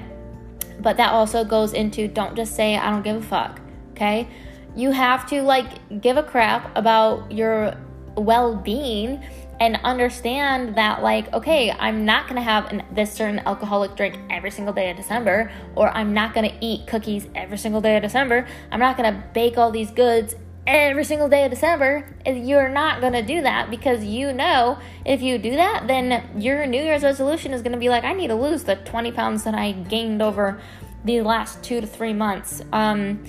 But 0.80 0.96
that 0.96 1.12
also 1.12 1.44
goes 1.44 1.72
into 1.72 2.08
don't 2.08 2.36
just 2.36 2.54
say, 2.54 2.76
I 2.76 2.90
don't 2.90 3.02
give 3.02 3.16
a 3.16 3.22
fuck, 3.22 3.60
okay? 3.92 4.28
You 4.76 4.92
have 4.92 5.28
to 5.30 5.42
like 5.42 6.00
give 6.00 6.16
a 6.16 6.22
crap 6.22 6.76
about 6.76 7.30
your 7.30 7.76
well 8.16 8.56
being 8.56 9.22
and 9.62 9.78
understand 9.84 10.74
that 10.74 11.02
like 11.02 11.32
okay 11.32 11.70
i'm 11.78 12.04
not 12.04 12.24
going 12.26 12.34
to 12.34 12.42
have 12.42 12.66
an, 12.72 12.82
this 12.90 13.12
certain 13.12 13.38
alcoholic 13.40 13.94
drink 13.94 14.18
every 14.28 14.50
single 14.50 14.74
day 14.74 14.90
of 14.90 14.96
december 14.96 15.52
or 15.76 15.88
i'm 15.90 16.12
not 16.12 16.34
going 16.34 16.48
to 16.50 16.56
eat 16.60 16.84
cookies 16.88 17.28
every 17.34 17.56
single 17.56 17.80
day 17.80 17.96
of 17.96 18.02
december. 18.02 18.46
I'm 18.70 18.80
not 18.80 18.96
going 18.96 19.12
to 19.12 19.24
bake 19.32 19.56
all 19.58 19.70
these 19.70 19.90
goods 19.90 20.34
every 20.66 21.04
single 21.04 21.28
day 21.28 21.44
of 21.44 21.50
december. 21.50 22.14
You're 22.26 22.68
not 22.68 23.00
going 23.00 23.12
to 23.12 23.22
do 23.22 23.42
that 23.42 23.70
because 23.70 24.04
you 24.04 24.32
know 24.32 24.78
if 25.04 25.22
you 25.22 25.38
do 25.38 25.52
that 25.52 25.86
then 25.86 26.40
your 26.40 26.66
new 26.66 26.82
year's 26.82 27.02
resolution 27.02 27.52
is 27.52 27.62
going 27.62 27.72
to 27.72 27.78
be 27.78 27.88
like 27.88 28.04
i 28.04 28.12
need 28.12 28.28
to 28.28 28.34
lose 28.34 28.64
the 28.64 28.76
20 28.76 29.12
pounds 29.12 29.44
that 29.44 29.54
i 29.54 29.72
gained 29.72 30.22
over 30.22 30.60
the 31.04 31.20
last 31.20 31.62
two 31.62 31.80
to 31.80 31.86
three 31.86 32.12
months 32.12 32.62
um, 32.72 33.24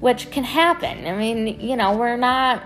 which 0.00 0.30
can 0.30 0.44
happen. 0.44 1.06
I 1.06 1.16
mean 1.16 1.60
you 1.60 1.76
know 1.76 1.96
we're 1.96 2.16
not 2.16 2.64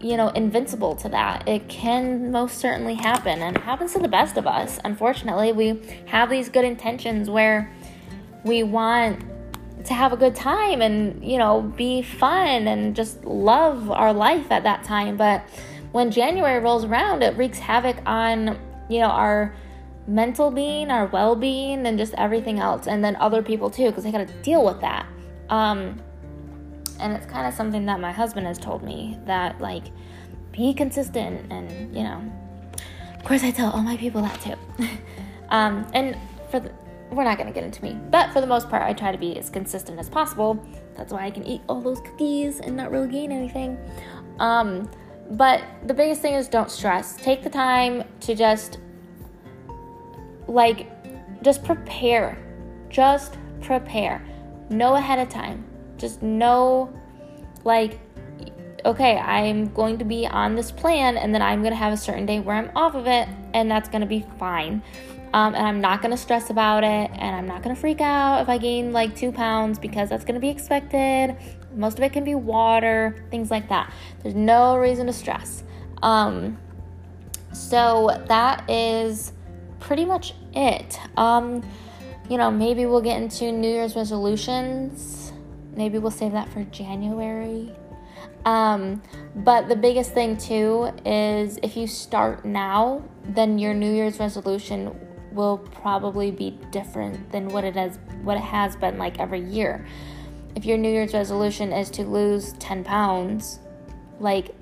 you 0.00 0.16
know, 0.16 0.28
invincible 0.28 0.94
to 0.96 1.08
that. 1.08 1.48
It 1.48 1.68
can 1.68 2.30
most 2.30 2.58
certainly 2.58 2.94
happen, 2.94 3.40
and 3.40 3.56
it 3.56 3.62
happens 3.62 3.92
to 3.94 3.98
the 3.98 4.08
best 4.08 4.36
of 4.36 4.46
us. 4.46 4.78
Unfortunately, 4.84 5.52
we 5.52 5.80
have 6.06 6.30
these 6.30 6.48
good 6.48 6.64
intentions 6.64 7.30
where 7.30 7.72
we 8.44 8.62
want 8.62 9.24
to 9.84 9.94
have 9.94 10.12
a 10.12 10.16
good 10.16 10.34
time 10.34 10.82
and, 10.82 11.24
you 11.24 11.38
know, 11.38 11.62
be 11.62 12.02
fun 12.02 12.66
and 12.68 12.94
just 12.94 13.24
love 13.24 13.90
our 13.90 14.12
life 14.12 14.50
at 14.50 14.64
that 14.64 14.84
time. 14.84 15.16
But 15.16 15.42
when 15.92 16.10
January 16.10 16.60
rolls 16.60 16.84
around, 16.84 17.22
it 17.22 17.36
wreaks 17.36 17.58
havoc 17.58 17.96
on, 18.04 18.58
you 18.88 19.00
know, 19.00 19.08
our 19.08 19.54
mental 20.06 20.50
being, 20.50 20.90
our 20.90 21.06
well 21.06 21.36
being, 21.36 21.86
and 21.86 21.98
just 21.98 22.14
everything 22.14 22.58
else. 22.58 22.86
And 22.86 23.04
then 23.04 23.16
other 23.16 23.42
people 23.42 23.70
too, 23.70 23.86
because 23.86 24.04
they 24.04 24.12
got 24.12 24.26
to 24.26 24.32
deal 24.42 24.64
with 24.64 24.80
that. 24.80 25.06
Um, 25.48 26.00
and 27.00 27.12
it's 27.12 27.26
kind 27.26 27.46
of 27.46 27.54
something 27.54 27.86
that 27.86 28.00
my 28.00 28.12
husband 28.12 28.46
has 28.46 28.58
told 28.58 28.82
me 28.82 29.18
that 29.24 29.60
like 29.60 29.84
be 30.52 30.72
consistent 30.72 31.50
and 31.52 31.94
you 31.94 32.02
know 32.02 32.22
of 33.14 33.24
course 33.24 33.42
i 33.42 33.50
tell 33.50 33.70
all 33.70 33.82
my 33.82 33.96
people 33.96 34.22
that 34.22 34.40
too. 34.40 34.54
Um, 35.48 35.86
and 35.94 36.16
for 36.50 36.58
the 36.58 36.72
we're 37.12 37.22
not 37.22 37.38
going 37.38 37.46
to 37.46 37.54
get 37.54 37.62
into 37.62 37.80
me 37.80 37.96
but 38.10 38.32
for 38.32 38.40
the 38.40 38.48
most 38.48 38.68
part 38.68 38.82
i 38.82 38.92
try 38.92 39.12
to 39.12 39.18
be 39.18 39.38
as 39.38 39.48
consistent 39.48 39.96
as 40.00 40.08
possible. 40.08 40.58
That's 40.96 41.12
why 41.12 41.24
i 41.24 41.30
can 41.30 41.44
eat 41.44 41.60
all 41.68 41.80
those 41.80 42.00
cookies 42.00 42.58
and 42.58 42.76
not 42.76 42.90
really 42.90 43.06
gain 43.08 43.30
anything. 43.30 43.78
Um, 44.40 44.90
but 45.30 45.62
the 45.86 45.94
biggest 45.94 46.20
thing 46.20 46.34
is 46.34 46.48
don't 46.48 46.70
stress. 46.70 47.16
Take 47.16 47.44
the 47.44 47.50
time 47.50 48.04
to 48.20 48.34
just 48.34 48.78
like 50.48 50.90
just 51.42 51.64
prepare. 51.64 52.38
Just 52.88 53.36
prepare. 53.60 54.24
Know 54.68 54.94
ahead 54.94 55.18
of 55.18 55.28
time 55.28 55.65
just 55.96 56.22
know, 56.22 56.92
like, 57.64 57.98
okay, 58.84 59.18
I'm 59.18 59.72
going 59.72 59.98
to 59.98 60.04
be 60.04 60.26
on 60.26 60.54
this 60.54 60.70
plan, 60.70 61.16
and 61.16 61.34
then 61.34 61.42
I'm 61.42 61.60
going 61.60 61.72
to 61.72 61.78
have 61.78 61.92
a 61.92 61.96
certain 61.96 62.26
day 62.26 62.40
where 62.40 62.56
I'm 62.56 62.70
off 62.76 62.94
of 62.94 63.06
it, 63.06 63.28
and 63.52 63.70
that's 63.70 63.88
going 63.88 64.02
to 64.02 64.06
be 64.06 64.24
fine. 64.38 64.82
Um, 65.34 65.54
and 65.54 65.66
I'm 65.66 65.80
not 65.80 66.00
going 66.02 66.12
to 66.12 66.16
stress 66.16 66.50
about 66.50 66.84
it, 66.84 67.10
and 67.12 67.36
I'm 67.36 67.46
not 67.46 67.62
going 67.62 67.74
to 67.74 67.80
freak 67.80 68.00
out 68.00 68.40
if 68.40 68.48
I 68.48 68.58
gain 68.58 68.92
like 68.92 69.16
two 69.16 69.32
pounds 69.32 69.78
because 69.78 70.08
that's 70.08 70.24
going 70.24 70.34
to 70.34 70.40
be 70.40 70.48
expected. 70.48 71.36
Most 71.74 71.98
of 71.98 72.04
it 72.04 72.12
can 72.12 72.24
be 72.24 72.34
water, 72.34 73.24
things 73.30 73.50
like 73.50 73.68
that. 73.68 73.92
There's 74.22 74.34
no 74.34 74.76
reason 74.76 75.06
to 75.08 75.12
stress. 75.12 75.62
Um, 76.02 76.56
so 77.52 78.22
that 78.28 78.68
is 78.70 79.32
pretty 79.80 80.04
much 80.04 80.34
it. 80.54 80.98
Um, 81.16 81.62
you 82.30 82.38
know, 82.38 82.50
maybe 82.50 82.86
we'll 82.86 83.02
get 83.02 83.20
into 83.20 83.52
New 83.52 83.68
Year's 83.68 83.94
resolutions 83.94 85.25
maybe 85.76 85.98
we'll 85.98 86.10
save 86.10 86.32
that 86.32 86.48
for 86.48 86.64
January. 86.64 87.72
Um, 88.44 89.02
but 89.34 89.68
the 89.68 89.76
biggest 89.76 90.12
thing 90.12 90.36
too 90.36 90.90
is 91.04 91.58
if 91.62 91.76
you 91.76 91.86
start 91.86 92.44
now, 92.44 93.02
then 93.24 93.58
your 93.58 93.74
New 93.74 93.92
Year's 93.92 94.18
resolution 94.18 94.96
will 95.32 95.58
probably 95.58 96.30
be 96.30 96.58
different 96.70 97.30
than 97.30 97.48
what 97.48 97.64
it 97.64 97.74
has 97.74 97.98
what 98.22 98.36
it 98.36 98.42
has 98.42 98.76
been 98.76 98.98
like 98.98 99.18
every 99.18 99.40
year. 99.40 99.86
If 100.54 100.64
your 100.64 100.78
New 100.78 100.90
Year's 100.90 101.12
resolution 101.12 101.72
is 101.72 101.90
to 101.90 102.02
lose 102.02 102.54
10 102.54 102.84
pounds, 102.84 103.58
like 104.18 104.54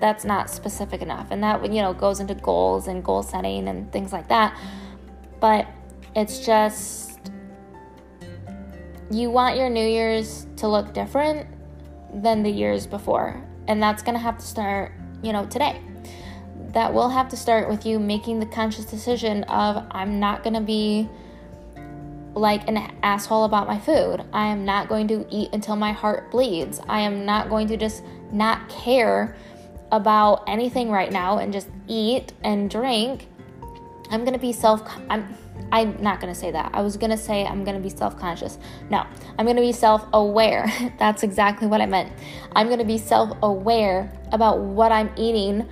that's 0.00 0.24
not 0.24 0.50
specific 0.50 1.02
enough. 1.02 1.28
And 1.30 1.42
that 1.42 1.62
you 1.72 1.82
know 1.82 1.92
goes 1.92 2.20
into 2.20 2.34
goals 2.34 2.88
and 2.88 3.04
goal 3.04 3.22
setting 3.22 3.68
and 3.68 3.90
things 3.92 4.12
like 4.12 4.28
that. 4.28 4.58
But 5.40 5.66
it's 6.14 6.44
just 6.44 7.20
you 9.10 9.30
want 9.30 9.56
your 9.56 9.70
New 9.70 9.86
Year's 9.86 10.45
to 10.56 10.68
look 10.68 10.92
different 10.92 11.46
than 12.12 12.42
the 12.42 12.50
years 12.50 12.86
before. 12.86 13.42
And 13.68 13.82
that's 13.82 14.02
going 14.02 14.14
to 14.14 14.20
have 14.20 14.38
to 14.38 14.44
start, 14.44 14.92
you 15.22 15.32
know, 15.32 15.46
today. 15.46 15.80
That 16.72 16.92
will 16.92 17.08
have 17.08 17.28
to 17.30 17.36
start 17.36 17.68
with 17.68 17.86
you 17.86 17.98
making 17.98 18.40
the 18.40 18.46
conscious 18.46 18.84
decision 18.84 19.44
of 19.44 19.86
I'm 19.90 20.20
not 20.20 20.42
going 20.42 20.54
to 20.54 20.60
be 20.60 21.08
like 22.34 22.68
an 22.68 22.76
asshole 23.02 23.44
about 23.44 23.66
my 23.66 23.78
food. 23.78 24.22
I 24.32 24.46
am 24.46 24.64
not 24.64 24.88
going 24.88 25.08
to 25.08 25.26
eat 25.30 25.50
until 25.54 25.74
my 25.74 25.92
heart 25.92 26.30
bleeds. 26.30 26.80
I 26.86 27.00
am 27.00 27.24
not 27.24 27.48
going 27.48 27.66
to 27.68 27.76
just 27.76 28.02
not 28.30 28.68
care 28.68 29.34
about 29.90 30.44
anything 30.46 30.90
right 30.90 31.10
now 31.10 31.38
and 31.38 31.52
just 31.52 31.68
eat 31.88 32.32
and 32.44 32.68
drink. 32.68 33.28
I'm 34.10 34.20
going 34.20 34.34
to 34.34 34.38
be 34.38 34.52
self 34.52 34.82
I'm 35.08 35.34
I'm 35.72 36.00
not 36.02 36.20
to 36.32 36.38
say 36.38 36.50
that. 36.50 36.70
I 36.74 36.82
was 36.82 36.96
to 37.10 37.16
say 37.16 37.44
I'm 37.44 37.64
to 37.76 37.82
be 37.82 37.88
self 37.88 38.18
conscious. 38.18 38.58
No, 38.90 39.06
I'm 39.38 39.46
to 39.56 39.62
be 39.62 39.72
self 39.72 40.06
aware. 40.12 40.66
That's 40.98 41.22
exactly 41.22 41.66
what 41.66 41.80
I 41.80 41.86
meant. 41.86 42.12
I'm 42.52 42.68
to 42.78 42.84
be 42.84 42.98
self 42.98 43.36
aware 43.42 44.12
about 44.32 44.60
what 44.60 44.92
I'm 44.92 45.10
eating 45.16 45.68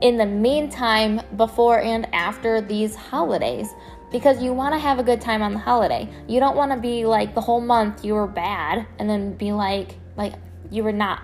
in 0.00 0.16
the 0.16 0.26
meantime, 0.26 1.20
before 1.36 1.80
and 1.80 2.12
after 2.14 2.60
these 2.60 2.94
holidays. 2.94 3.68
Because 4.10 4.42
you 4.42 4.54
want 4.54 4.74
to 4.74 4.78
have 4.78 4.98
a 4.98 5.02
good 5.02 5.20
time 5.20 5.42
on 5.42 5.52
the 5.52 5.58
holiday. 5.58 6.08
You 6.26 6.40
don't 6.40 6.56
want 6.56 6.72
to 6.72 6.78
be 6.78 7.04
like 7.04 7.34
the 7.34 7.42
whole 7.42 7.60
month 7.60 8.04
you 8.04 8.14
were 8.14 8.26
bad 8.26 8.86
and 8.98 9.10
then 9.10 9.34
be 9.34 9.52
like, 9.52 9.96
like 10.16 10.32
you 10.70 10.82
were 10.82 10.92
not 10.92 11.20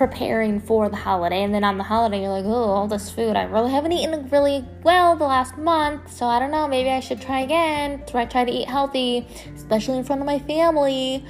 preparing 0.00 0.58
for 0.58 0.88
the 0.88 0.96
holiday 0.96 1.42
and 1.42 1.54
then 1.54 1.62
on 1.62 1.76
the 1.76 1.84
holiday 1.84 2.22
you're 2.22 2.30
like 2.30 2.46
oh 2.46 2.70
all 2.70 2.88
this 2.88 3.10
food 3.10 3.36
i 3.36 3.42
really 3.42 3.70
haven't 3.70 3.92
eaten 3.92 4.26
really 4.30 4.64
well 4.82 5.14
the 5.14 5.24
last 5.24 5.58
month 5.58 6.10
so 6.10 6.24
i 6.24 6.38
don't 6.38 6.50
know 6.50 6.66
maybe 6.66 6.88
i 6.88 7.00
should 7.00 7.20
try 7.20 7.40
again 7.40 8.02
try 8.06 8.24
try 8.24 8.42
to 8.42 8.50
eat 8.50 8.66
healthy 8.66 9.26
especially 9.54 9.98
in 9.98 10.02
front 10.04 10.22
of 10.22 10.26
my 10.26 10.38
family 10.38 11.22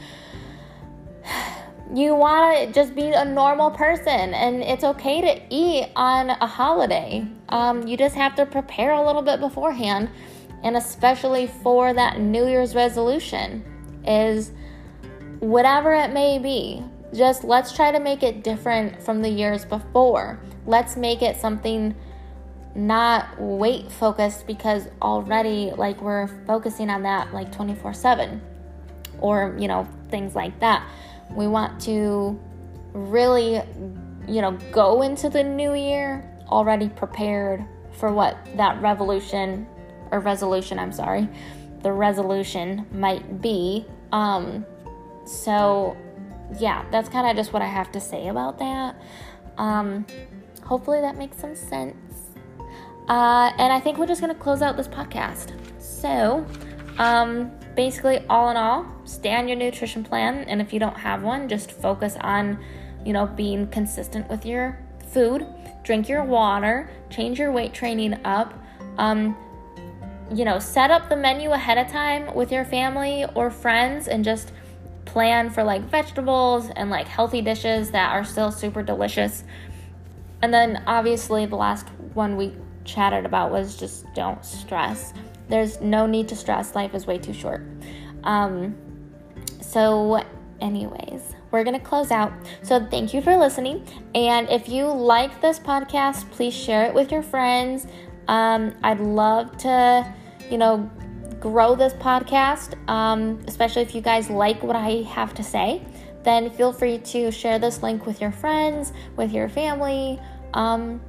you 1.93 2.15
want 2.15 2.57
to 2.57 2.73
just 2.73 2.95
be 2.95 3.11
a 3.11 3.25
normal 3.25 3.73
person 3.73 4.33
and 4.35 4.63
it's 4.63 4.85
okay 4.85 5.21
to 5.21 5.43
eat 5.51 5.89
on 5.97 6.31
a 6.31 6.47
holiday 6.47 7.27
um, 7.49 7.85
you 7.89 7.97
just 7.97 8.15
have 8.15 8.37
to 8.37 8.47
prepare 8.47 8.93
a 8.93 9.05
little 9.05 9.23
bit 9.23 9.41
beforehand 9.41 10.09
and 10.63 10.77
especially 10.77 11.47
for 11.47 11.93
that 11.93 12.21
New 12.21 12.47
Year's 12.47 12.75
resolution, 12.75 13.65
is 14.07 14.53
whatever 15.41 15.95
it 15.95 16.13
may 16.13 16.39
be. 16.39 16.83
Just 17.15 17.45
let's 17.45 17.73
try 17.73 17.91
to 17.91 17.99
make 17.99 18.23
it 18.23 18.45
different 18.45 19.03
from 19.03 19.23
the 19.23 19.29
years 19.29 19.65
before. 19.65 20.41
Let's 20.67 20.97
make 20.97 21.23
it 21.23 21.37
something 21.41 21.95
not 22.75 23.41
weight 23.41 23.91
focused 23.91 24.47
because 24.47 24.87
already 25.03 25.73
like 25.77 26.01
we're 26.01 26.29
focusing 26.47 26.89
on 26.89 27.03
that 27.03 27.35
like 27.35 27.51
24/7 27.51 28.41
or 29.21 29.57
you 29.59 29.67
know 29.67 29.89
things 30.09 30.37
like 30.37 30.59
that. 30.61 30.89
We 31.35 31.47
want 31.49 31.81
to 31.83 32.39
really 32.93 33.63
you 34.29 34.41
know 34.41 34.53
go 34.71 35.03
into 35.03 35.29
the 35.29 35.43
new 35.43 35.75
year 35.75 36.25
already 36.49 36.89
prepared 36.89 37.65
for 37.93 38.13
what 38.13 38.37
that 38.57 38.81
revolution 38.81 39.67
or 40.13 40.21
resolution, 40.21 40.79
I'm 40.79 40.93
sorry, 40.93 41.29
the 41.83 41.93
resolution 41.93 42.87
might 42.93 43.43
be. 43.43 43.85
Um 44.13 44.65
so 45.25 45.97
yeah, 46.59 46.85
that's 46.91 47.09
kind 47.09 47.29
of 47.29 47.37
just 47.37 47.53
what 47.53 47.63
I 47.63 47.67
have 47.67 47.93
to 47.93 48.01
say 48.01 48.29
about 48.29 48.59
that. 48.59 49.01
Um 49.59 50.07
hopefully 50.71 51.01
that 51.01 51.17
makes 51.17 51.37
some 51.37 51.57
sense. 51.57 52.31
Uh, 53.09 53.53
and 53.59 53.73
I 53.73 53.81
think 53.81 53.99
we're 53.99 54.07
just 54.07 54.21
going 54.21 54.33
to 54.33 54.41
close 54.41 54.63
out 54.63 54.77
this 54.77 54.87
podcast. 54.87 55.53
So, 55.83 56.47
um, 56.99 57.51
basically, 57.75 58.25
all 58.29 58.51
in 58.51 58.57
all, 58.57 58.87
stay 59.05 59.35
on 59.35 59.49
your 59.49 59.57
nutrition 59.57 60.05
plan. 60.05 60.45
And 60.45 60.61
if 60.61 60.73
you 60.73 60.79
don't 60.79 60.97
have 60.97 61.25
one, 61.25 61.49
just 61.49 61.73
focus 61.73 62.17
on, 62.21 62.57
you 63.05 63.13
know, 63.13 63.27
being 63.27 63.67
consistent 63.67 64.29
with 64.31 64.47
your 64.47 64.79
food, 65.09 65.45
drink 65.83 66.09
your 66.09 66.23
water, 66.23 66.89
change 67.11 67.41
your 67.41 67.51
weight 67.51 67.75
training 67.75 68.15
up. 68.25 68.55
Um, 68.97 69.37
you 70.33 70.45
know, 70.45 70.61
set 70.61 70.93
up 70.93 71.09
the 71.09 71.17
menu 71.17 71.51
ahead 71.51 71.79
of 71.79 71.89
time 71.89 72.33
with 72.37 72.53
your 72.53 72.65
family 72.65 73.25
or 73.35 73.51
friends 73.51 74.07
and 74.07 74.25
just 74.25 74.53
plan 75.13 75.51
for 75.51 75.65
like 75.65 75.83
vegetables 75.83 76.71
and 76.77 76.91
like 76.91 77.07
healthy 77.09 77.43
dishes 77.43 77.91
that 77.91 78.13
are 78.13 78.25
still 78.25 78.53
super 78.53 78.83
delicious. 78.83 79.45
And 80.43 80.55
then 80.55 80.83
obviously 80.87 81.47
the 81.47 81.57
last 81.57 81.89
one 82.15 82.37
we 82.37 82.55
chatted 82.85 83.27
about 83.27 83.51
was 83.51 83.77
just 83.77 84.07
don't 84.15 84.45
stress. 84.45 85.13
There's 85.49 85.81
no 85.81 86.07
need 86.07 86.29
to 86.29 86.37
stress. 86.37 86.75
Life 86.75 86.95
is 86.95 87.07
way 87.07 87.19
too 87.19 87.33
short. 87.33 87.63
Um, 88.25 88.77
so, 89.61 90.25
anyways, 90.61 91.35
we're 91.51 91.65
going 91.65 91.79
to 91.79 91.85
close 91.85 92.11
out. 92.11 92.33
So, 92.63 92.87
thank 92.87 93.13
you 93.13 93.21
for 93.21 93.37
listening. 93.37 93.87
And 94.15 94.49
if 94.49 94.69
you 94.69 94.87
like 94.87 95.41
this 95.41 95.59
podcast, 95.59 96.31
please 96.31 96.55
share 96.55 96.87
it 96.87 96.95
with 96.95 97.11
your 97.11 97.23
friends. 97.23 97.87
Um, 98.29 98.75
I'd 98.83 99.01
love 99.01 99.57
to, 99.59 100.15
you 100.51 100.59
know, 100.59 100.89
grow 101.41 101.75
this 101.75 101.95
podcast, 101.95 102.77
um, 102.89 103.43
especially 103.47 103.83
if 103.83 103.95
you 103.95 104.01
guys 104.01 104.29
like 104.31 104.63
what 104.63 104.77
I 104.77 105.03
have 105.09 105.35
to 105.35 105.43
say. 105.43 105.83
Then 106.23 106.51
feel 106.51 106.73
free 106.73 106.99
to 106.99 107.31
share 107.31 107.59
this 107.59 107.83
link 107.83 108.05
with 108.05 108.21
your 108.21 108.31
friends, 108.31 108.93
with 109.17 109.33
your 109.33 109.49
family. 109.49 110.21
Um, 110.53 111.01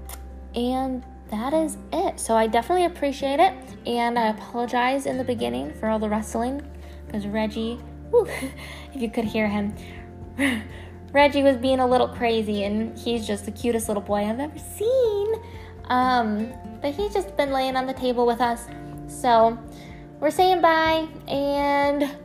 and 0.56 1.04
that 1.30 1.54
is 1.54 1.78
it. 1.92 2.20
So 2.20 2.36
I 2.36 2.48
definitely 2.48 2.86
appreciate 2.86 3.40
it. 3.40 3.54
And 3.86 4.18
I 4.18 4.30
apologize 4.30 5.06
in 5.06 5.18
the 5.18 5.24
beginning 5.24 5.74
for 5.74 5.90
all 5.90 6.00
the 6.00 6.10
wrestling 6.10 6.62
because 7.06 7.28
Reggie, 7.28 7.76
whew, 8.10 8.26
if 8.94 9.02
you 9.02 9.10
could 9.10 9.26
hear 9.26 9.48
him, 9.48 9.76
Reggie 11.12 11.44
was 11.44 11.58
being 11.58 11.80
a 11.80 11.88
little 11.88 12.08
crazy 12.08 12.64
and 12.64 12.98
he's 12.98 13.28
just 13.28 13.46
the 13.46 13.52
cutest 13.52 13.90
little 13.90 14.04
boy 14.04 14.26
I've 14.26 14.40
ever 14.40 14.60
seen. 14.60 15.34
Um, 15.86 16.54
but 16.82 16.94
he's 16.94 17.14
just 17.14 17.36
been 17.36 17.52
laying 17.52 17.76
on 17.76 17.86
the 17.86 17.94
table 17.94 18.26
with 18.26 18.40
us. 18.40 18.66
So 19.08 19.58
we're 20.22 20.32
saying 20.32 20.62
bye 20.62 21.08
and 21.28 22.16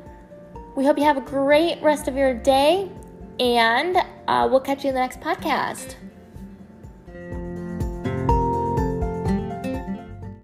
we 0.77 0.85
hope 0.85 0.99
you 0.99 1.05
have 1.05 1.17
a 1.17 1.23
great 1.23 1.83
rest 1.83 2.07
of 2.07 2.17
your 2.17 2.35
day. 2.35 2.91
And 3.41 3.97
uh, 4.29 4.47
we'll 4.51 4.61
catch 4.61 4.85
you 4.85 4.91
in 4.91 4.95
the 4.95 5.01
next 5.01 5.21
podcast. 5.21 5.97